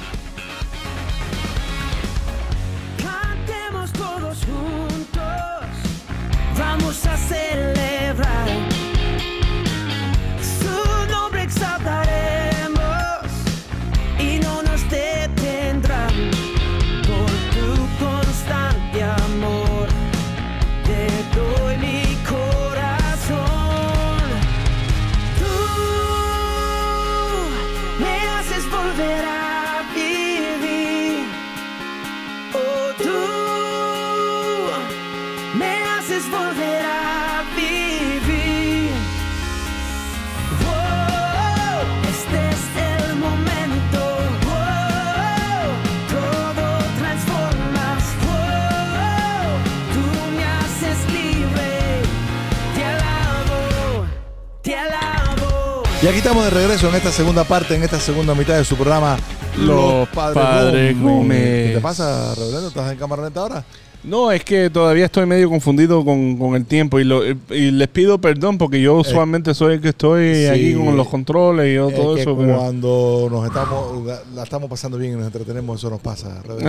[56.06, 58.76] Y aquí estamos de regreso en esta segunda parte, en esta segunda mitad de su
[58.76, 59.18] programa.
[59.58, 61.70] Los Padres Gómez.
[61.70, 62.68] ¿Qué te pasa, Reverendo?
[62.68, 63.64] ¿Estás en cámara lenta ahora?
[64.08, 67.88] No, es que todavía estoy medio confundido con, con el tiempo y, lo- y les
[67.88, 70.46] pido perdón porque yo usualmente soy el que estoy sí.
[70.48, 72.38] aquí con los controles y yo Es todo que eso.
[72.38, 76.42] Pero, cuando nos estamos, la, la estamos pasando bien y nos entretenemos, eso nos pasa.
[76.60, 76.64] Eh,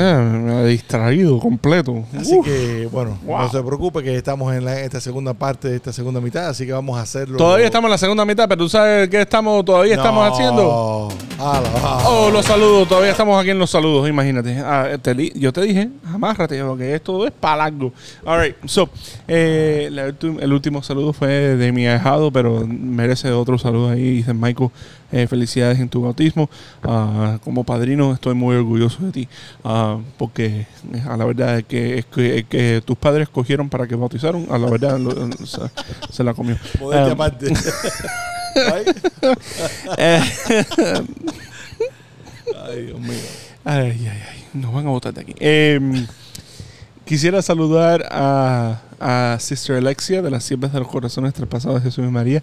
[0.44, 2.04] me ha distraído completo.
[2.18, 2.46] Así Uf.
[2.46, 3.38] que, bueno, Wow.
[3.38, 6.64] no se preocupe que estamos en la- esta segunda parte de esta segunda mitad, así
[6.66, 7.36] que vamos a hacerlo.
[7.36, 10.32] Todavía estamos en la segunda mitad, pero tú sabes qué estamos, todavía estamos No.
[10.34, 11.08] haciendo.
[11.38, 12.08] Alabado.
[12.08, 14.58] Oh, los saludos, todavía estamos aquí en los saludos, imagínate.
[14.58, 17.92] Ah, te yo te dije, amárrate, porque esto es para largo.
[18.24, 18.88] All right, so,
[19.28, 19.90] eh,
[20.40, 24.16] el último saludo fue de mi ahijado, pero merece otro saludo ahí.
[24.16, 24.70] Dice Michael,
[25.12, 26.48] eh, felicidades en tu bautismo.
[26.82, 29.28] Ah, como padrino estoy muy orgulloso de ti,
[29.64, 33.68] ah, porque eh, a la verdad es que, es que, es que tus padres escogieron
[33.68, 35.12] para que bautizaron, a la verdad lo-
[35.46, 35.60] se,
[36.10, 36.56] se la comió.
[36.92, 37.52] Ah, aparte.
[38.56, 38.84] Ay.
[39.98, 40.20] eh,
[42.86, 43.18] Dios mío.
[43.64, 44.44] Ay, ay, ay.
[44.54, 45.34] Nos van a botar de aquí.
[45.38, 46.06] Em,
[47.06, 52.04] quisiera saludar a, a Sister Alexia de las Siervas de los Corazones Traspasados de Jesús
[52.04, 52.42] y María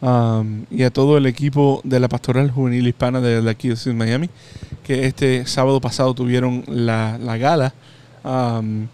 [0.00, 3.92] um, y a todo el equipo de la Pastoral Juvenil Hispana de, de aquí de
[3.92, 4.30] Miami
[4.82, 7.74] que este sábado pasado tuvieron la, la gala
[8.24, 8.86] um,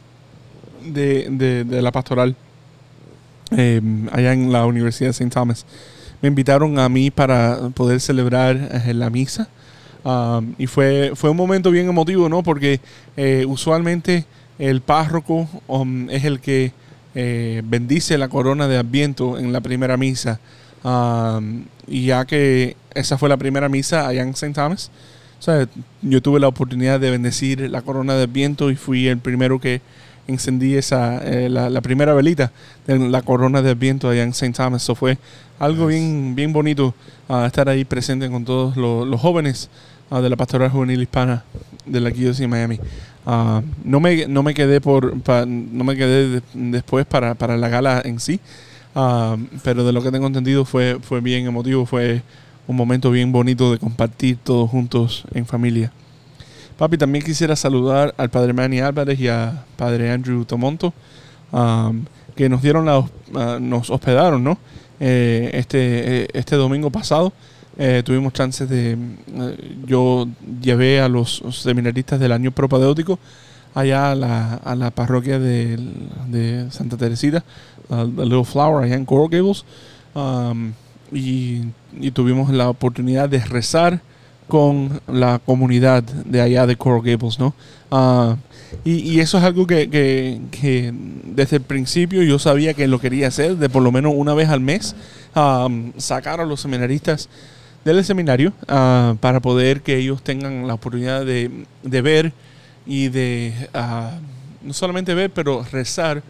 [0.85, 2.35] de, de- de la Pastoral
[3.53, 5.31] em, allá en la Universidad de St.
[5.31, 5.65] Thomas.
[6.21, 9.49] Me invitaron a mí para poder celebrar eh, la misa.
[10.03, 12.43] Um, y fue, fue un momento bien emotivo, ¿no?
[12.43, 12.81] Porque
[13.17, 14.27] eh, usualmente
[14.59, 16.73] el párroco um, es el que
[17.15, 20.41] eh, bendice la corona de Adviento en la primera misa.
[20.83, 24.53] Um, y ya que esa fue la primera misa allá en St.
[24.53, 24.91] Thomas,
[25.39, 25.69] o sea,
[26.03, 29.81] yo tuve la oportunidad de bendecir la corona de Adviento y fui el primero que
[30.27, 32.51] encendí esa, eh, la, la primera velita
[32.87, 34.53] de la corona de Adviento allá en St.
[34.53, 34.83] Thomas.
[34.83, 35.19] Eso fue
[35.59, 35.99] algo Nice.
[36.01, 36.95] bien, bien bonito
[37.29, 39.69] ah, estar ahí presente con todos los, los jóvenes
[40.15, 41.45] ah, de la Pastoral Juvenil Hispana
[41.85, 42.79] de la de Miami.
[43.27, 45.15] Ah, no, me, no me quedé por
[45.47, 48.39] no me quedé de- después para, para la gala en sí,
[48.95, 52.23] ah, pero de lo que tengo entendido fue, fue bien emotivo, fue
[52.67, 55.91] un momento bien bonito de compartir todos juntos en familia.
[56.79, 60.93] Papi, también quisiera saludar al padre Manny Álvarez y al padre Andrew Tomonto,
[62.35, 64.59] que nos dieron la, ah, nos hospedaron, ¿no?
[65.01, 67.33] Eh, este, eh, este domingo pasado
[67.79, 70.27] eh, tuvimos chances de, eh, yo
[70.63, 73.19] llevé a los seminaristas del año propadéutico
[73.75, 75.77] allá a la, a la parroquia de,
[76.29, 77.43] de Santa Teresita,
[77.91, 79.65] a Little Flower, allá en Coral Gables,
[80.15, 80.73] um,
[81.13, 81.63] y,
[82.01, 84.01] y tuvimos la oportunidad de rezar
[84.47, 87.55] con la comunidad de allá de Coral Gables, ¿no?
[87.91, 88.37] Ah,
[88.85, 90.93] y, y eso es algo que, que- que
[91.25, 94.49] desde el principio yo sabía que lo quería hacer, de por lo menos una vez
[94.51, 94.95] al mes,
[95.35, 97.29] ah, sacar a los seminaristas
[97.85, 102.33] del seminario ah, para poder que ellos tengan la oportunidad de, de ver
[102.87, 104.19] y de ah,
[104.63, 106.23] no solamente ver, pero rezar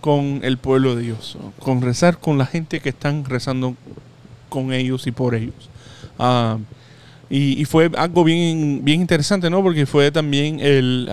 [0.00, 3.76] con el pueblo de Dios, con rezar con la gente que están rezando
[4.48, 5.68] con ellos y por ellos.
[6.18, 6.58] Ah,
[7.28, 9.62] y, fue algo bien, bien interesante, ¿no?
[9.62, 11.08] Porque fue también el,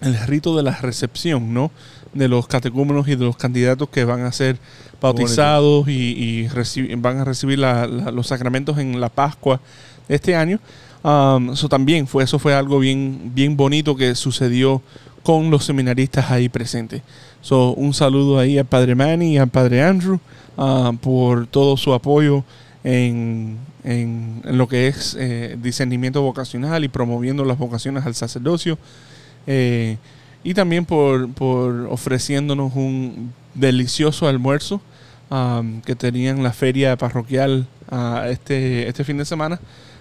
[0.00, 1.70] el rito de la recepción, ¿no?
[2.18, 4.58] De los catecúmenos y de los candidatos que van a ser
[5.00, 9.60] bautizados y, y reci- van a recibir la- la- los sacramentos en la Pascua
[10.08, 10.58] de este año.
[11.04, 14.82] Um, eso también fue, eso fue algo bien, bien bonito que sucedió
[15.22, 17.02] con los seminaristas ahí presentes.
[17.40, 20.18] So, un saludo ahí al padre Manny y al padre Andrew
[20.56, 22.42] ah, por todo su apoyo
[22.82, 28.76] en, en- en lo que es eh, discernimiento vocacional y promoviendo las vocaciones al sacerdocio.
[29.46, 29.98] Eh,
[30.44, 34.80] y también por, por ofreciéndonos un delicioso almuerzo
[35.30, 39.60] um, que tenían la feria parroquial ah, este, este fin de semana.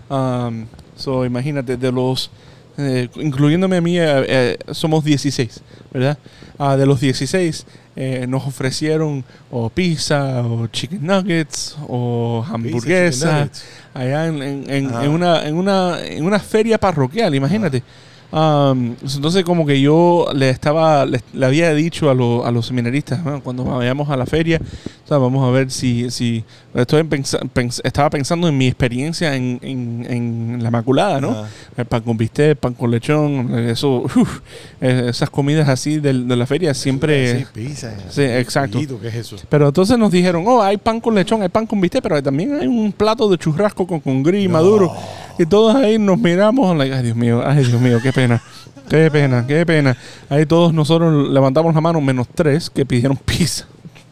[0.09, 2.29] Um, so, imagínate, de los,
[2.77, 6.17] eh, incluyéndome a mí, eh, eh, somos 16, ¿verdad?
[6.59, 13.49] Ah, de los 16 eh, nos ofrecieron o pizza, o chicken nuggets, o hamburguesa,
[13.93, 15.05] allá en, en- en- Ajá.
[15.05, 17.83] en una, en, una, en una feria parroquial, imagínate.
[18.29, 23.23] Um, entonces como que yo le estaba le, había dicho a, lo- a los seminaristas
[23.23, 24.59] "Bueno, cuando vayamos a la feria
[25.21, 26.43] vamos a ver si, si
[26.81, 31.31] estoy pens- estaba pensando en mi experiencia en, en, en la Inmaculada, ¿no?
[31.31, 31.47] Ajá.
[31.77, 34.39] El pan con bistec, pan con lechón, eso, uf,
[34.81, 37.39] eh, esas comidas así del- de, la feria siempre...
[37.39, 37.93] Sí, pizza.
[38.09, 38.73] Sí, exacto.
[38.77, 39.35] pollito, ¿Qué es eso?
[39.49, 42.53] Pero entonces nos dijeron, oh, hay pan con lechón, hay pan con bistec, pero también
[42.59, 44.91] hay un plato de churrasco con, con gris maduro.
[45.39, 48.41] Y todos ahí nos miramos, like, ay Dios mío, ay Dios mío, qué pena,
[48.89, 49.95] qué pena, qué pena.
[50.29, 53.65] Ahí todos nosotros levantamos la mano, menos tres que pidieron pizza.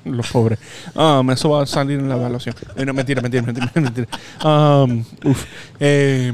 [0.05, 0.59] Los pobres.
[0.95, 2.55] Um, eso va a salir en la evaluación.
[2.93, 4.07] Mentira, mentira, mentira, mentira.
[4.43, 5.45] Um, uf.
[5.79, 6.31] Eh,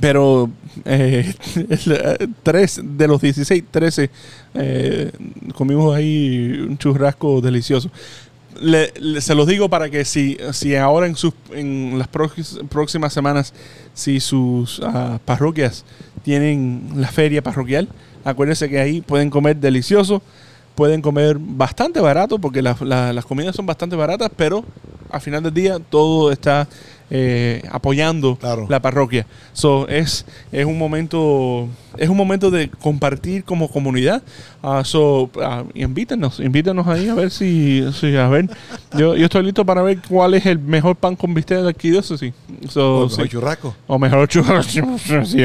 [0.00, 0.50] pero
[0.86, 1.34] eh,
[2.42, 4.10] tres de los 16, 13
[4.54, 5.12] eh,
[5.54, 7.90] comimos ahí un churrasco delicioso.
[8.60, 13.52] Le- se los digo para que si, si ahora en, sus, en las próximas semanas,
[13.92, 15.84] si sus ah, parroquias
[16.22, 17.88] tienen la feria parroquial,
[18.24, 20.22] acuérdense que ahí pueden comer delicioso,
[20.74, 24.64] pueden comer bastante barato, porque la- la- las comidas son bastante baratas, pero
[25.10, 26.66] al final del día todo está
[27.14, 28.64] eh, apoyando Claro.
[28.70, 29.26] la parroquia.
[29.52, 34.22] So, es, es un momento es un momento de compartir como comunidad.
[34.62, 38.48] Ah, so, ah, invítenos, invítenos ahí a ver si, si a ver.
[38.96, 41.90] Yo, yo estoy listo para ver cuál es el mejor pan con bistec de aquí
[41.90, 42.32] de sí.
[42.68, 43.22] So, O, sí.
[43.22, 43.74] o churrasco.
[43.88, 44.96] O mejor churrasco.
[45.24, 45.42] Sí,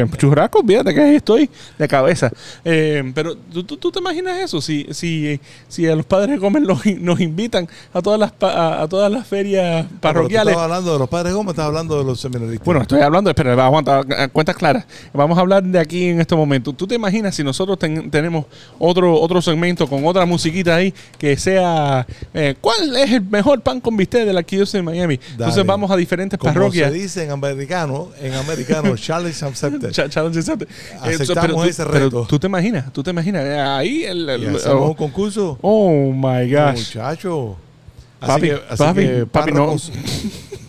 [0.66, 1.50] fíjate que ahí estoy
[1.80, 2.32] de cabeza.
[2.64, 4.62] Eh, pero ¿tú, tú, tú te imaginas eso?
[4.62, 8.84] Si, si, si a los padres de Gómez los- nos invitan a todas las a,
[8.84, 10.52] a todas las ferias tú parroquiales.
[10.52, 12.66] Estabas hablando de los padres Gómez, estás hablando de los seminaristas.
[12.66, 14.86] Bueno, estoy hablando, espera, aguanta, cuentas claras.
[15.14, 16.72] Vamos a hablar de aquí en este momento.
[16.74, 18.46] ¿Tú te imaginas si nosotros ten- tenemos
[18.78, 23.80] otro otro segmento con otra musiquita ahí que sea eh, ¿cuál es el mejor pan
[23.80, 25.20] con bistec de la arquidiócesis de Miami?
[25.32, 26.92] Entonces vamos a diferentes Como parroquias.
[26.92, 29.92] se dice en americano, en americano, Charles accepted.
[29.92, 30.68] Cha- challenge accepted.
[30.68, 32.26] Eh, Aceptamos pero ese pero reto.
[32.28, 35.58] tú te imaginas, tú te imaginas, eh, ahí el, hacemos un oh, concurso.
[35.62, 36.78] oh my gosh.
[36.96, 37.56] Muchacho.
[38.20, 39.58] Así Papi, que, así papi, que papi, no.
[39.68, 39.92] párrocos,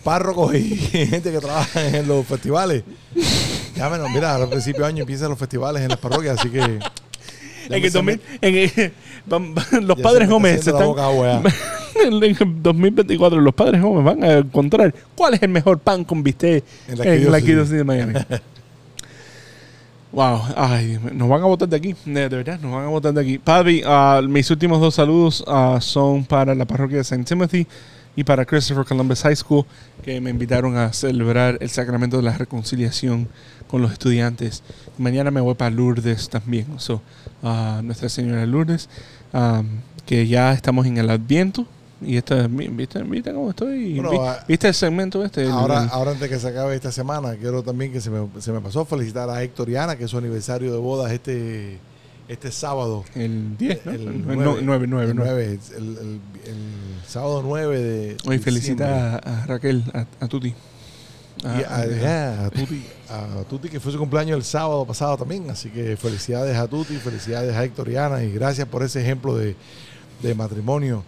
[0.03, 2.83] párrocos y gente que trabaja en los festivales.
[3.75, 6.79] Llámenos, mira, al principio de año empiezan los festivales en las parroquias, así que.
[7.77, 8.69] En el se 2000 en el-
[9.29, 10.89] vam- vam- los ya padres Gómez se están,
[12.03, 16.23] en el 2024 los padres Gómez van a encontrar cuál es el mejor pan con
[16.23, 17.33] bistec En la en la arquidiócesis.
[17.35, 18.13] arquidiócesis de Miami.
[20.11, 23.13] wow, ay, nos van a votar de aquí, de, de verdad, nos van a votar
[23.13, 23.37] de aquí.
[23.37, 27.23] Padre, ah, mis últimos dos saludos ah, son para la parroquia de St.
[27.25, 27.67] Timothy
[28.19, 29.65] y para Christopher Columbus High School,
[30.03, 33.29] que me invitaron a celebrar el sacramento de la reconciliación
[33.69, 34.61] con los estudiantes.
[34.97, 37.01] Mañana me voy para Lourdes también, so,
[37.41, 38.89] a Nuestra Señora de Lourdes,
[39.31, 39.65] um,
[40.05, 41.65] que ya estamos en el Adviento.
[42.01, 43.99] Y esta, ¿viste, ¿viste cómo estoy?
[44.01, 45.47] Bueno, ¿Viste el segmento este?
[45.49, 48.51] Ahora, el- ahora antes que se acabe esta semana, quiero también que se me, se
[48.51, 51.77] me pasó felicitar a Héctor y Ana, que es su aniversario de bodas este,
[52.29, 53.03] este sábado.
[53.15, 53.91] el 10, ¿no?
[53.91, 56.57] El El 9, 9, 9, el 9, el, el- el
[57.07, 58.07] sábado 9 de.
[58.13, 58.39] Diciembre.
[58.39, 60.53] felicita a, a Raquel, a, a Tuti.
[61.41, 65.49] Y a, a Tuti, a Tuti, que fue su cumpleaños el sábado pasado también.
[65.49, 69.35] Así que felicidades a Tuti, felicidades a Héctor y Ana, y gracias por ese ejemplo
[69.37, 69.55] de,
[70.21, 71.03] de matrimonio.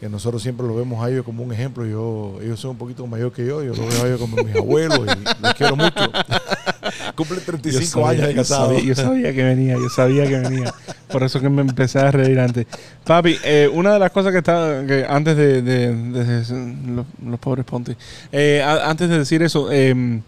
[0.00, 1.84] Que nosotros siempre lo vemos a ellos como un ejemplo.
[1.84, 4.56] Yo, ellos son un poquito mayor que yo, yo los veo a ellos como mis
[4.56, 5.94] abuelos y los quiero mucho.
[7.14, 8.66] Cumplen 35 Yo sabía, años de yo casado.
[8.68, 10.72] sabía- Yo sabía, que venía, yo sabía que venía.
[11.08, 12.66] Por eso que me empecé a reír antes.
[13.04, 17.38] Papi, eh, una de las cosas que que antes de, de- de- de- los, los
[17.38, 17.94] pobres Ponte,
[18.32, 20.20] eh, a- antes de decir eso, eh,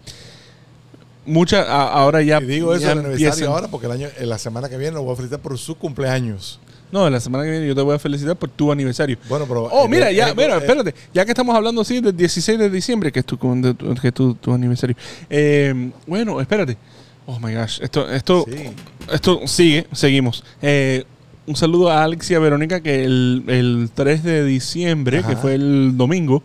[1.25, 4.07] mucha a- ahora ya Y digo eso ya en el aniversario ahora porque el año,
[4.19, 6.59] en la semana que viene lo voy a felicitar por su cumpleaños.
[6.93, 9.17] No, la semana que viene yo te voy a felicitar por tu aniversario.
[9.27, 9.63] Bueno, pero.
[9.63, 10.93] Oh, mira, ya, eh, mira, eh, espérate.
[11.11, 14.35] Ya que estamos hablando así del 16 de diciembre, que es tu, que es tu,
[14.35, 14.95] tu aniversario.
[15.27, 16.77] Eh, bueno, espérate.
[17.25, 18.69] Oh my gosh, esto, esto, Sí.
[19.11, 20.43] esto sigue, seguimos.
[20.61, 21.03] Eh,
[21.47, 25.29] un saludo a Alex y a Verónica que el, el 3 de diciembre, Ajá.
[25.29, 26.43] que fue el domingo,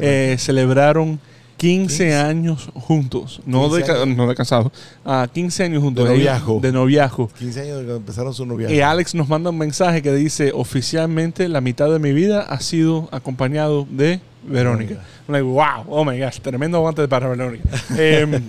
[0.00, 1.20] eh, celebraron
[1.56, 2.14] 15, 15.
[2.14, 3.40] años juntos.
[3.46, 4.16] No, 15 de, años.
[4.16, 4.72] no de casados.
[5.04, 6.04] Ah, 15 años juntos.
[6.04, 6.60] De noviazgo.
[6.60, 7.28] De noviazgo.
[7.28, 8.74] 15 años de que empezaron su noviazgo.
[8.74, 12.60] Y Alex nos manda un mensaje que dice, oficialmente la mitad de mi vida ha
[12.60, 15.02] sido acompañado de Verónica.
[15.28, 17.68] Like, wow, oh my gosh, tremendo aguante para Verónica.
[17.96, 18.42] Em,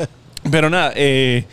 [0.50, 1.44] pero nada, eh,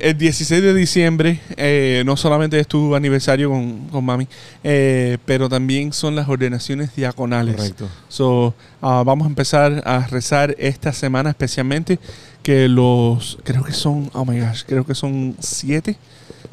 [0.00, 4.26] el 16 de diciembre eh, no solamente es tu aniversario con, con mami,
[4.64, 7.56] eh, pero también son las ordenaciones diaconales.
[7.56, 7.88] Correcto.
[8.08, 11.98] So, ah, vamos a empezar a rezar esta semana especialmente
[12.42, 15.96] que los, creo que son, oh my gosh, creo que son siete,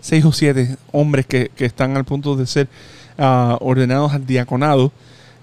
[0.01, 2.67] seis o siete hombres que, que están al punto de ser
[3.17, 4.91] ah, ordenados al diaconado.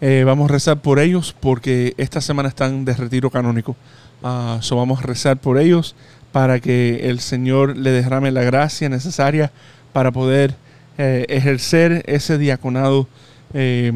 [0.01, 3.77] Eh, vamos a rezar por ellos porque esta semana están de retiro canónico.
[4.23, 5.95] Ah, so vamos a rezar por ellos
[6.35, 9.53] para que el Señor le derrame la gracia necesaria
[9.93, 10.57] para poder
[10.99, 13.07] eh, ejercer ese diaconado
[13.53, 13.93] eh,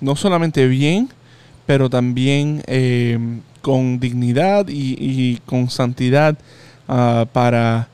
[0.00, 1.08] no solamente bien,
[1.66, 3.18] pero también eh,
[3.60, 6.38] con dignidad y, con santidad
[6.86, 7.88] ah, para,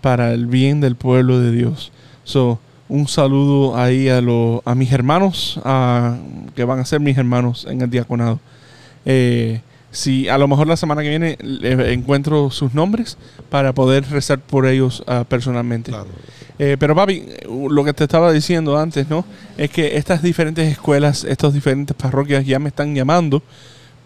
[0.00, 1.92] para el bien del pueblo de Dios.
[2.24, 2.58] So,
[2.88, 6.16] un saludo ahí a, lo- a mis hermanos, ah,
[6.56, 8.40] que van a ser mis hermanos en el diaconado.
[9.04, 9.60] Eh,
[9.90, 11.36] si a lo mejor la semana que viene
[11.92, 13.16] encuentro sus nombres
[13.48, 15.90] para poder rezar por ellos ah, personalmente.
[15.90, 16.08] Claro.
[16.58, 17.24] Eh, pero papi,
[17.70, 19.24] lo que te estaba diciendo antes, ¿no?
[19.56, 23.42] Es que estas diferentes escuelas, estas diferentes parroquias ya me están llamando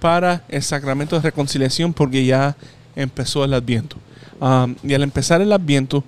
[0.01, 2.57] para el sacramento de reconciliación porque ya
[2.95, 3.97] empezó el adviento.
[4.41, 6.05] Ah, y al empezar el adviento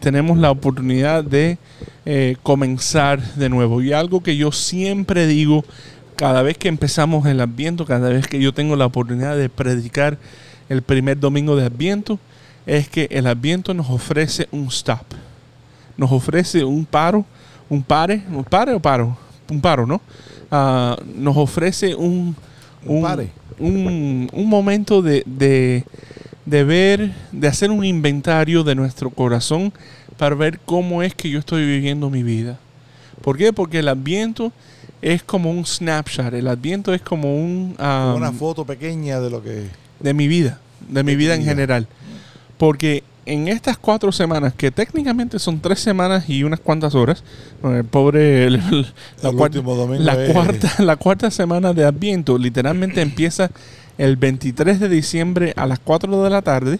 [0.00, 1.58] tenemos la oportunidad de
[2.04, 3.80] eh, comenzar de nuevo.
[3.82, 5.64] Y algo que yo siempre digo
[6.16, 10.18] cada vez que empezamos el adviento, cada vez que yo tengo la oportunidad de predicar
[10.68, 12.18] el primer domingo de adviento,
[12.66, 15.04] es que el adviento nos ofrece un stop
[15.96, 17.24] nos ofrece un paro,
[17.68, 19.16] un pare, un pare o paro,
[19.50, 20.00] un paro, ¿no?
[20.50, 22.36] Ah, nos ofrece un,
[22.84, 23.30] Un pare.
[23.58, 25.84] un, un momento de, de,
[26.44, 29.72] de ver, de hacer un inventario de nuestro corazón
[30.16, 32.58] para ver cómo es que yo estoy viviendo mi vida.
[33.22, 33.52] ¿Por qué?
[33.52, 34.52] Porque el adviento
[35.02, 37.74] es como un snapshot, el adviento es como un...
[37.78, 39.66] Una foto pequeña de lo que.
[40.00, 41.86] de mi vida, de mi vida en general.
[42.58, 47.24] Porque en estas cuatro semanas, que técnicamente son tres semanas y unas cuantas horas,
[47.64, 48.82] el pobre, el- el-
[49.22, 49.58] la, cuarta,
[50.04, 53.50] la cuarta, la cuarta semana de Adviento literalmente empieza
[53.98, 56.78] el 23 de diciembre a las 4 de la tarde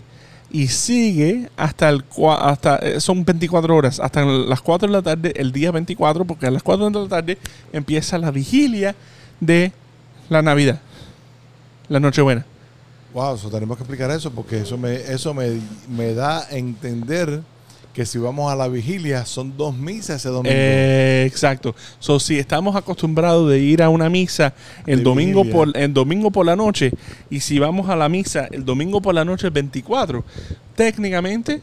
[0.57, 2.02] y sigue hasta el
[2.38, 6.46] hasta eh, son 24 horas hasta las 4 de la tarde el día 24 porque
[6.46, 7.38] a las 4 de la tarde
[7.74, 8.96] empieza la vigilia
[9.38, 9.72] de
[10.30, 10.80] la Navidad
[11.88, 12.46] la Nochebuena.
[13.12, 15.61] Wow, eso tenemos que explicar eso porque eso me, eso me,
[15.94, 17.42] me da a entender
[17.97, 20.51] que si vamos a la vigilia son dos misas ese domingo.
[20.55, 21.74] Eh, exacto.
[21.99, 24.53] So, si estamos acostumbrados de ir a una misa
[24.86, 25.64] el De domingo, vigilia.
[25.64, 26.92] por, el domingo por la noche,
[27.30, 30.22] y si vamos a la misa el domingo por la noche el 24,
[30.74, 31.62] técnicamente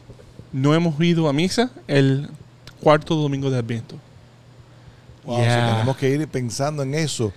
[0.52, 2.28] no hemos ido a misa el
[2.80, 3.94] cuarto domingo de Adviento.
[5.24, 7.32] Wow, tenemos que ir pensando en eso,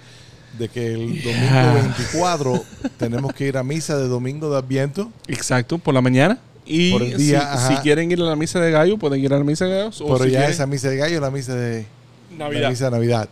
[0.57, 1.65] de que el Yeah.
[1.67, 2.63] domingo 24
[2.97, 6.39] tenemos que ir a misa de domingo de Adviento, Exacto, por la mañana.
[6.67, 9.37] Y Por el día, si, quieren ir a la misa de gallo, pueden ir a
[9.37, 9.91] la misa de gallo.
[9.97, 11.85] pero si ya quieren- esa misa de gallo, la misa de
[12.31, 12.69] la Navidad.
[12.69, 13.29] misa de Navidad.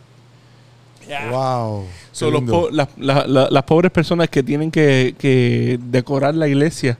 [1.08, 1.30] Yeah.
[1.32, 1.86] Wow.
[2.12, 6.48] Son los po- las- la- la- las pobres personas que tienen que, que decorar la
[6.48, 6.98] iglesia.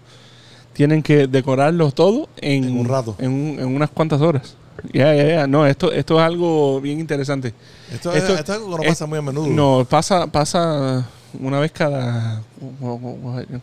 [0.74, 3.16] Tienen que decorarlo todo en, En un rato.
[3.18, 4.56] En, un- en unas cuantas horas.
[4.94, 5.48] Ya, ya, ya.
[5.48, 7.54] No, esto, esto es algo bien interesante.
[7.92, 9.48] Esto, esto- es, esto es algo que no es- pasa muy a menudo.
[9.48, 11.08] No, pasa, pasa
[11.42, 12.42] una vez cada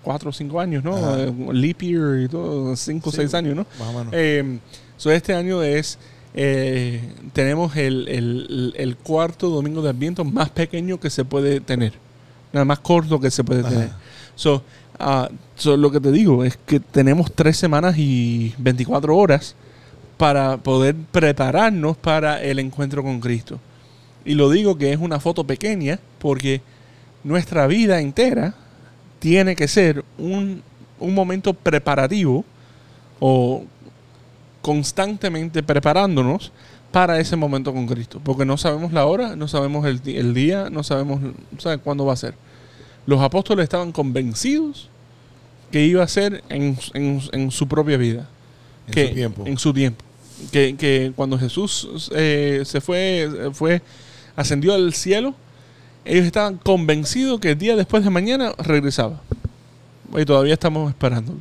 [0.02, 0.96] cuatro o cinco años, ¿no?
[0.96, 1.20] Ajá.
[1.24, 3.66] Eh, Leap year y todo, cinco o Sí, seis años, ¿no?
[3.78, 4.12] Más o menos.
[4.16, 4.58] Eh,
[4.96, 5.98] so este año es
[6.34, 7.00] eh,
[7.34, 11.92] tenemos el, el- el cuarto domingo de Adviento más pequeño que se puede tener,
[12.52, 13.68] nada más corto que se puede Ajá.
[13.70, 13.90] tener.
[14.34, 14.62] So,
[15.56, 19.54] so lo que te digo es que tenemos tres semanas y 24 horas
[20.16, 23.58] para poder prepararnos para el encuentro con Cristo.
[24.24, 26.62] Y lo digo que es una foto pequeña porque
[27.24, 28.54] nuestra vida entera
[29.18, 30.62] tiene que ser un,
[30.98, 32.44] un momento preparativo
[33.20, 33.64] o
[34.60, 36.52] constantemente preparándonos
[36.90, 38.20] para ese momento con Cristo.
[38.22, 41.20] Porque no sabemos la hora, no sabemos el, el día, no sabemos
[41.58, 42.34] ¿sabe cuándo va a ser.
[43.06, 44.88] Los apóstoles estaban convencidos
[45.70, 48.28] que iba a ser en, en- en su propia vida.
[48.88, 49.42] En que- su tiempo.
[49.46, 50.04] En su tiempo.
[50.52, 53.80] que, que cuando Jesús eh, se fue, fue,
[54.36, 55.34] ascendió al cielo,
[56.04, 59.20] ellos estaban convencidos que el día después de mañana regresaba.
[60.16, 61.38] Y todavía estamos esperándolo.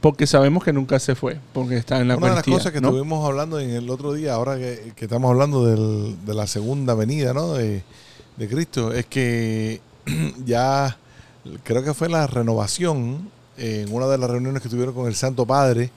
[0.00, 2.80] Porque sabemos que nunca se fue, porque está en la Una de las cosas que
[2.80, 2.88] ¿no?
[2.88, 6.94] estuvimos hablando en el otro día, ahora que, que estamos hablando del- de la segunda
[6.94, 7.52] venida ¿no?
[7.52, 7.82] de,
[8.38, 9.80] de Cristo, es que
[10.46, 10.96] ya
[11.64, 13.28] creo que fue la renovación,
[13.58, 15.90] eh, en una de las reuniones que tuvieron con el Santo Padre,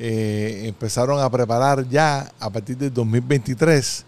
[0.00, 4.04] eh, empezaron a preparar ya a partir del 2023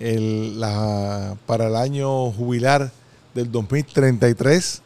[0.00, 2.90] el- la- para el año jubilar
[3.34, 4.82] del 2033,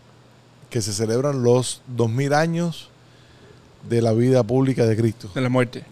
[0.71, 2.91] que se celebran los 2000 años
[3.89, 5.31] de la vida pública de Cristo.
[5.35, 5.85] De la muerte.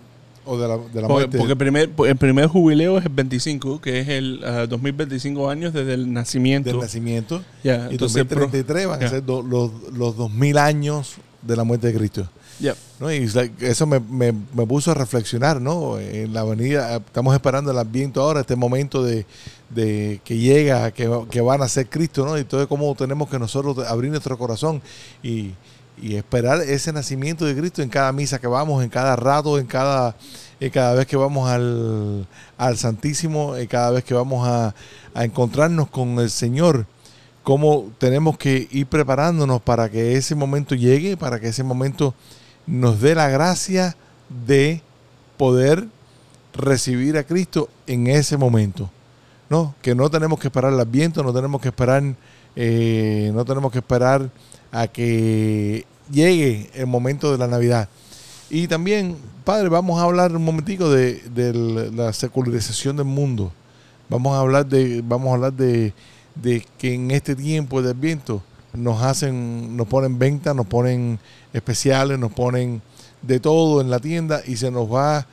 [0.45, 1.39] O de la, de la Porque, muerte.
[1.39, 5.73] porque el, primer, el primer jubileo es el 25, que es el ah, 2025 años
[5.73, 6.68] desde el nacimiento.
[6.70, 7.43] del nacimiento.
[7.62, 9.07] Ya, Y entonces, pro- 2033 van ya.
[9.07, 12.29] a ser do- los, los 2000 años de la muerte de Cristo.
[12.59, 12.74] Ya.
[13.00, 13.12] ¿no?
[13.12, 13.28] Y
[13.61, 15.98] eso me, me- me puso a reflexionar, ¿no?
[15.98, 19.26] En la avenida, estamos esperando el adviento ahora, este momento de,
[19.70, 22.38] de que llega, que, que van a ser Cristo, ¿no?
[22.38, 24.80] Y todo cómo tenemos que nosotros abrir nuestro corazón
[25.22, 25.50] y,
[26.00, 29.66] y esperar ese nacimiento de Cristo en cada misa que vamos, en cada rato, en
[29.66, 30.14] cada,
[30.72, 32.26] cada vez que vamos al,
[32.57, 34.74] al Santísimo, en cada vez que vamos a,
[35.14, 36.86] a encontrarnos con el Señor
[37.42, 42.14] cómo tenemos que ir preparándonos para que ese momento llegue, para que ese momento
[42.66, 43.96] nos dé la gracia
[44.46, 44.82] de
[45.36, 45.86] poder
[46.54, 48.90] recibir a Cristo en ese momento.
[49.52, 49.74] ¿no?
[49.82, 52.02] Que no tenemos que esperar el adviento, no tenemos que esperar,
[52.56, 54.30] eh, no tenemos que esperar
[54.70, 57.88] a que llegue el momento de la Navidad.
[58.48, 61.52] Y también, Padre, vamos a hablar un momentico de, de
[61.92, 63.52] la secularización del mundo.
[64.08, 65.92] Vamos a hablar de, vamos a hablar de,
[66.34, 68.42] de que en este tiempo de Adviento
[68.75, 71.18] nos hacen, nos ponen venta, nos ponen
[71.53, 72.83] especiales, nos ponen
[73.23, 75.27] de todo en la tienda y se nos va,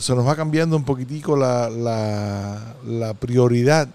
[0.00, 3.88] se nos va cambiando un poquitico la, la, prioridad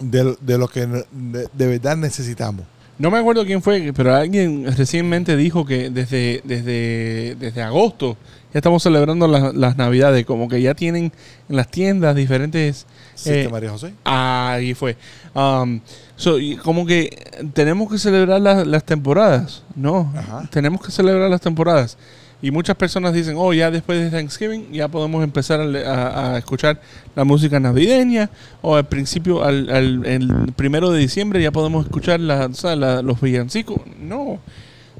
[0.00, 2.64] de, de lo que de, verdad necesitamos.
[2.98, 8.16] No me acuerdo quién fue, pero alguien recientemente dijo que desde, desde, desde agosto
[8.52, 11.12] ya estamos celebrando las navidades, como que ya tienen
[11.48, 12.86] en las tiendas diferentes...
[13.18, 13.94] ¿Sí, eh, María José?
[14.04, 14.96] Ahí fue.
[15.34, 15.80] Um,
[16.16, 17.10] so, y como que
[17.52, 20.12] tenemos que celebrar las- las temporadas, ¿no?
[20.16, 20.48] Ajá.
[20.50, 21.98] Tenemos que celebrar las temporadas.
[22.40, 26.38] Y muchas personas dicen, oh, ya después de Thanksgiving ya podemos empezar a, a- a
[26.38, 26.80] escuchar
[27.16, 28.30] la música navideña.
[28.62, 33.20] O al principio, al, al- el primero de diciembre ya podemos escuchar la, la- los
[33.20, 33.80] villancicos.
[34.00, 34.38] No.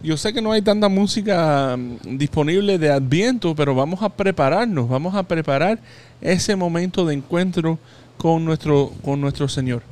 [0.02, 4.88] Yo sé que no hay tanta música mm, disponible de Adviento, pero vamos a prepararnos,
[4.88, 5.78] vamos a preparar
[6.20, 7.78] ese momento de encuentro
[8.18, 9.82] con nuestro, con nuestro Señor.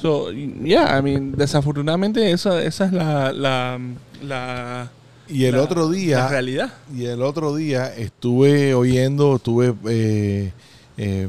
[0.00, 3.80] So, yeah, I mean, desafortunadamente esa, esa es la, la,
[4.22, 4.88] la,
[5.28, 6.72] Y el la- otro día, la realidad.
[6.96, 10.52] Y el otro día estuve oyendo, estuve eh,
[10.96, 11.28] eh,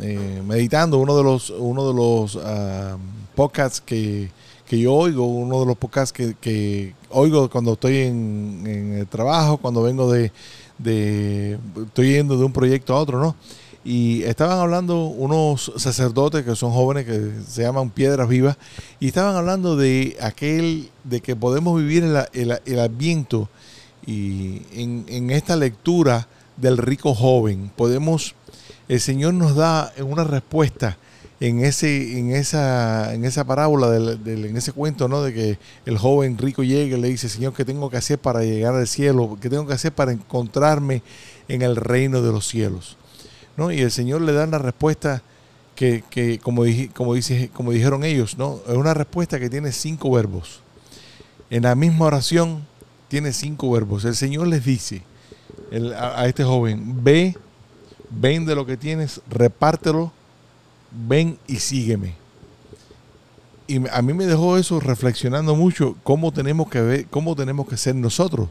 [0.00, 2.96] eh, meditando uno de los, uno de los ah,
[3.36, 4.30] podcasts que,
[4.66, 9.06] que yo oigo, uno de los podcasts que, que oigo cuando estoy en, en el
[9.06, 10.32] trabajo, cuando vengo de,
[10.78, 13.36] de, estoy yendo de un proyecto a otro, ¿no?
[13.84, 18.56] Y estaban hablando unos sacerdotes que son jóvenes que se llaman Piedras Vivas
[19.00, 23.48] y estaban hablando de aquel, de que podemos vivir el, el, el adviento
[24.06, 27.72] y en, en esta lectura del rico joven.
[27.74, 28.34] Podemos
[28.88, 30.98] el Señor nos da una respuesta
[31.40, 35.58] en ese en esa en esa parábola del, del- en ese cuento no de que
[35.86, 38.86] el joven rico llega y le dice Señor qué tengo que hacer para llegar al
[38.86, 41.02] cielo qué tengo que hacer para encontrarme
[41.48, 42.96] en el reino de los cielos
[43.70, 45.22] y el Señor le da una respuesta
[45.74, 47.14] que, que como como
[47.54, 50.60] como dijeron ellos no es una respuesta que tiene cinco verbos
[51.52, 52.64] en la misma oración
[53.08, 54.06] tiene cinco verbos.
[54.06, 55.02] El Señor les dice
[55.70, 57.36] el- a, este joven, ve,
[58.08, 60.10] vende lo que tienes, repártelo,
[60.90, 62.14] ven y sígueme.
[63.66, 67.76] Y a mí me dejó eso reflexionando mucho cómo tenemos que ver, cómo tenemos que
[67.76, 68.48] ser nosotros,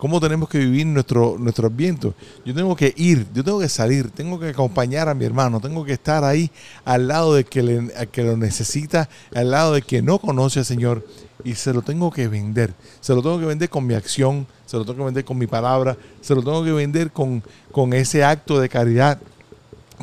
[0.00, 2.14] cómo tenemos que vivir nuestro, nuestro adviento.
[2.46, 5.84] Yo tengo que ir, yo tengo que salir, tengo que acompañar a mi hermano, tengo
[5.84, 6.50] que estar ahí
[6.86, 11.06] al lado de que, lo necesita, al lado de que no conoce al Señor
[11.44, 12.72] y se lo tengo que vender.
[13.02, 15.46] Se lo tengo que vender con mi acción, se lo tengo que vender con mi
[15.46, 19.18] palabra, se lo tengo que vender con, con ese acto de caridad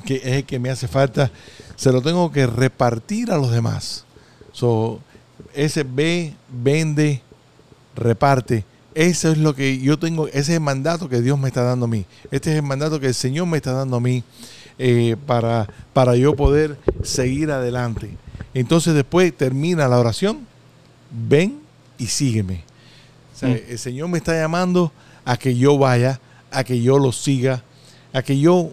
[0.06, 1.32] que es el que me hace falta.
[1.76, 4.06] Se lo tengo que repartir a los demás.
[5.56, 7.24] Ese ve, vende,
[7.95, 8.64] reparte.
[9.00, 11.86] Eso es lo que yo tengo, ese es el mandato que Dios me está dando
[11.86, 12.06] a mí.
[12.32, 14.24] Este es el mandato que el Señor me está dando a mí
[14.80, 18.10] eh, para, para yo poder seguir adelante.
[18.56, 20.39] Entonces después termina la oración,
[21.12, 21.60] ven
[22.00, 22.64] y sígueme.
[23.36, 23.58] O sea, Mm.
[23.70, 24.91] El Señor me está llamando
[25.24, 26.20] a que yo vaya,
[26.50, 27.64] a que yo lo siga,
[28.14, 28.72] a que yo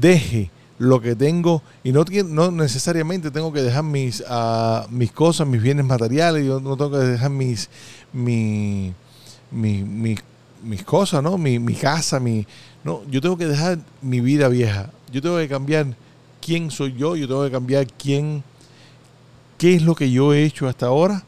[0.00, 5.62] deje lo que tengo y no necesariamente tengo que dejar mis, ah, mis cosas, mis
[5.62, 7.70] bienes materiales, yo no tengo que dejar mis,
[8.12, 8.92] mi-
[9.52, 10.18] mi- mi-
[10.62, 11.36] mis cosas, ¿no?
[11.38, 12.46] Mi, mi casa, mi...
[12.84, 14.90] No, yo tengo que dejar mi vida vieja.
[15.12, 15.86] Yo tengo que cambiar
[16.44, 18.42] quién soy yo, yo tengo que cambiar quién,
[19.58, 21.24] qué es lo que yo he hecho hasta ahora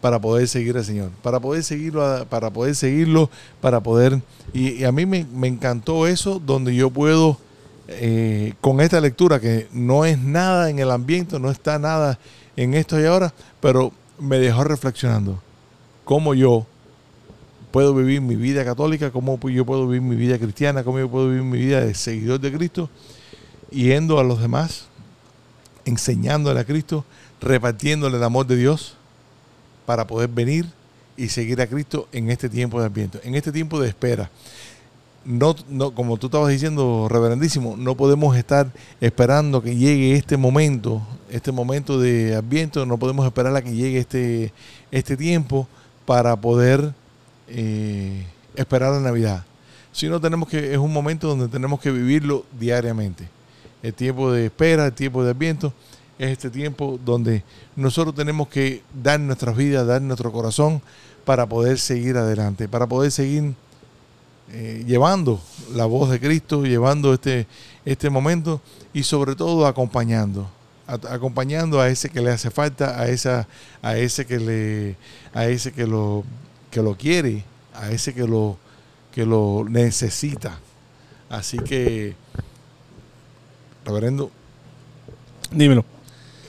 [0.00, 3.28] para poder seguir al Señor, para poder seguirlo, para poder seguirlo,
[3.60, 4.20] para poder...
[4.52, 7.38] Y, y a mí me, me encantó eso, donde yo puedo,
[7.88, 12.18] eh, con esta lectura, que no es nada en el ambiente, no está nada
[12.56, 15.42] en esto y ahora, pero me dejó reflexionando
[16.04, 16.66] cómo yo
[17.76, 21.28] puedo vivir mi vida católica, cómo yo puedo vivir mi vida cristiana, cómo yo puedo
[21.28, 22.88] vivir mi vida de seguidor de Cristo,
[23.70, 24.86] yendo a los demás,
[25.84, 27.04] enseñándole a Cristo,
[27.38, 28.94] repartiéndole el amor de Dios
[29.84, 30.64] para poder venir
[31.18, 34.30] y seguir a Cristo en este tiempo de adviento, en este tiempo de espera.
[35.26, 38.72] No, no, como tú estabas diciendo, reverendísimo, no podemos estar
[39.02, 43.98] esperando que llegue este momento, este momento de adviento, no podemos esperar a que llegue
[43.98, 44.54] este,
[44.90, 45.68] este tiempo
[46.06, 46.94] para poder
[47.48, 49.44] eh, esperar la Navidad.
[49.92, 53.28] Sino tenemos que, es un momento donde tenemos que vivirlo diariamente.
[53.82, 55.72] El tiempo de espera, el tiempo de adviento,
[56.18, 57.42] es este tiempo donde
[57.74, 60.80] nosotros tenemos que dar nuestras vidas, dar nuestro corazón
[61.24, 63.54] para poder seguir adelante, para poder seguir
[64.52, 65.40] eh, llevando
[65.74, 67.46] la voz de Cristo, llevando este,
[67.84, 68.60] este momento
[68.92, 70.48] y sobre todo acompañando,
[70.86, 73.48] acompañando a ese que le hace falta, a esa,
[73.82, 74.96] a ese que le,
[75.34, 76.24] a ese que lo,
[76.76, 78.58] que lo quiere, a ese que lo,
[79.10, 80.58] que lo necesita.
[81.30, 82.14] Así que,
[83.86, 84.30] reverendo,
[85.50, 85.86] Dímelo.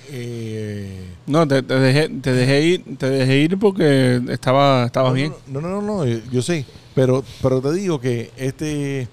[0.09, 5.15] eh, No, te, te dejé, te dejé ir, te dejé ir porque estaba, estabas no,
[5.15, 5.33] bien.
[5.47, 9.07] No, no, no, no, yo- yo sé, pero, pero te digo que este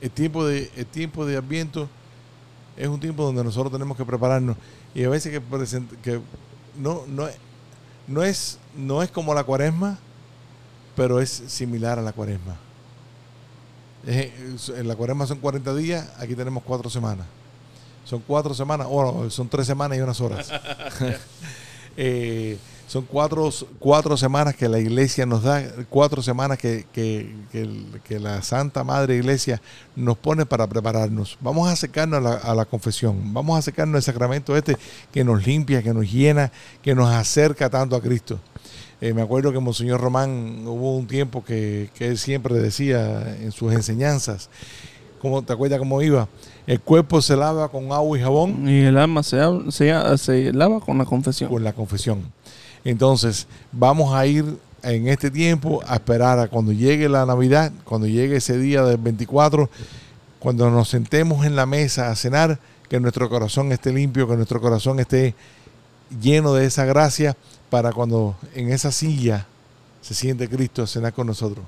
[0.00, 1.86] el tiempo de el tiempo de Adviento
[2.78, 4.56] es un tiempo donde nosotros tenemos que prepararnos
[4.94, 6.18] y a veces que, present- que
[6.78, 7.26] no no
[8.06, 9.98] no es no es como la Cuaresma,
[10.94, 12.56] pero es similar a la Cuaresma.
[14.06, 17.26] Es- es- en la Cuaresma son 40 días, aquí tenemos cuatro semanas.
[18.04, 20.50] Son cuatro semanas, o son tres semanas y unas horas.
[21.98, 27.34] Eh, son cuatro, cuatro semanas que la iglesia nos da, cuatro semanas que, que-
[28.04, 29.62] que la Santa Madre Iglesia
[29.96, 31.38] nos pone para prepararnos.
[31.40, 34.76] Vamos a acercarnos a la, a la confesión, vamos a acercarnos al sacramento este
[35.10, 36.52] que nos limpia, que nos llena,
[36.82, 38.38] que nos acerca tanto a Cristo.
[39.00, 43.52] Eh, me acuerdo que Monseñor Román hubo un tiempo que, que él siempre decía en
[43.52, 44.48] sus enseñanzas,
[45.20, 46.28] ¿cómo, ¿te acuerdas cómo iba?
[46.66, 49.38] El cuerpo se lava con agua y jabón Y el alma se,
[49.70, 51.50] se, se lava con la confesión.
[51.50, 52.22] con la confesión.
[52.84, 54.44] Entonces, vamos a ir
[54.82, 58.98] en este tiempo a esperar a cuando llegue la Navidad, cuando llegue ese día del
[58.98, 59.68] 24,
[60.38, 64.60] cuando nos sentemos en la mesa a cenar, que nuestro corazón esté limpio, que nuestro
[64.60, 65.34] corazón esté
[66.20, 67.36] lleno de esa gracia,
[67.70, 69.46] para cuando en esa silla
[70.02, 71.64] se siente Cristo a cenar con nosotros.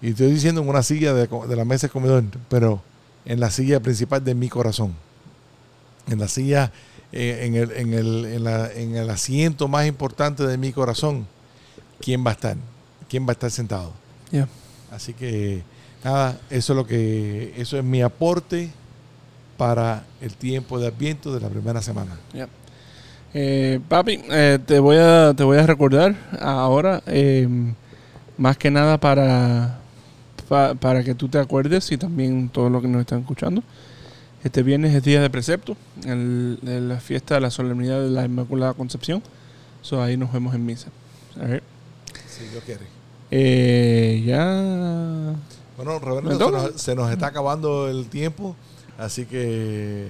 [0.00, 2.82] Y estoy diciendo en una silla de, la mesa de comedor, pero
[3.24, 4.94] en la silla principal de mi corazón.
[6.08, 6.72] En la silla,
[7.12, 11.26] eh, en, el, en, el, en, la- en el asiento más importante de mi corazón.
[12.00, 12.56] ¿Quién va a estar?
[13.08, 13.92] ¿Quién va a estar sentado?
[14.92, 15.62] Así que,
[16.04, 18.70] nada, eso es lo que, eso es mi aporte
[19.56, 22.18] para el tiempo de Adviento de la primera semana.
[23.38, 27.46] Eh, papi, eh, te voy a te voy a recordar ahora eh,
[28.38, 29.78] más que nada para
[30.48, 33.62] pa- para que tú te acuerdes y también todos los que nos están escuchando.
[34.42, 35.76] Este viernes es día de precepto,
[36.06, 36.58] el,
[36.88, 39.22] la fiesta de la solemnidad de la Inmaculada Concepción.
[39.82, 40.88] So, ahí nos vemos en misa.
[41.38, 41.62] A ver.
[42.26, 42.86] Si Dios quiere.
[43.30, 45.34] Eh, ya.
[45.76, 48.56] Bueno, nos, se nos está acabando el tiempo,
[48.96, 50.08] así que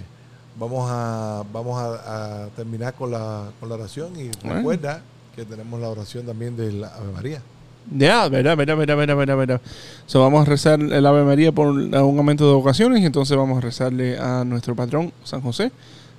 [0.59, 5.03] vamos a vamos a, a terminar con la, con la oración y recuerda
[5.35, 7.43] que tenemos la oración también de la Ave María.
[7.91, 9.61] Ya, verdad, verdad, verdad, verdad, verdad, verdad.
[10.07, 13.59] So, vamos a rezar el Ave María por un aumento de ocasiones y entonces vamos
[13.59, 15.71] a rezarle a nuestro patrón, San José,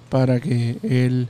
[0.10, 1.28] para que él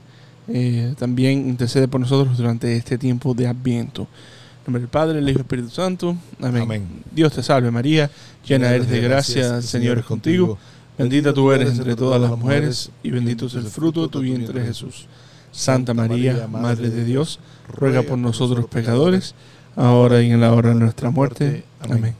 [0.48, 4.04] eh, también intercede por nosotros durante este tiempo de Adviento.
[4.04, 6.16] En nombre del Padre, el Hijo y Espíritu Santo.
[6.40, 6.64] Amén.
[6.64, 6.88] Amén.
[7.12, 8.12] Dios te salve María,
[8.46, 10.58] llena eres de gracia, el Señor es contigo.
[10.98, 14.66] Bendita tú eres entre todas las mujeres y bendito es el fruto de tu vientre
[14.66, 15.08] Jesús.
[15.52, 19.36] Santa María, Madre de Dios, ruega por nosotros pecadores,
[19.76, 21.64] ahora y en la hora de nuestra muerte.
[21.80, 22.16] Amén.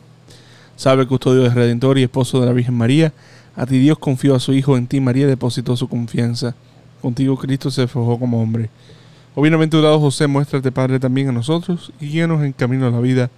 [0.76, 3.14] Salve custodio del Redentor y esposo de la Virgen María.
[3.56, 6.56] A ti Dios confió a su Hijo, en ti María depositó su confianza.
[7.02, 8.70] Contigo Cristo se forjó como hombre.
[9.34, 13.32] Oh bienaventurado José, muéstrate Padre también a nosotros y guíanos en camino a la vida.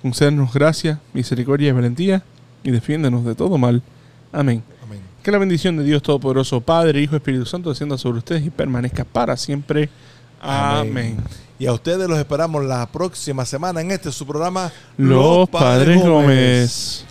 [0.00, 2.22] Concédenos gracia, misericordia y valentía
[2.62, 3.82] y defiéndenos de todo mal.
[4.32, 4.62] Amén.
[5.22, 9.04] Que la bendición de Dios Todopoderoso, Padre, Hijo, Espíritu Santo, descienda sobre ustedes y permanezca
[9.04, 9.88] para siempre.
[10.40, 10.90] Amén.
[10.90, 11.16] Amén.
[11.58, 17.07] Y a ustedes los esperamos la próxima semana en este su programa Los Padres Gómez.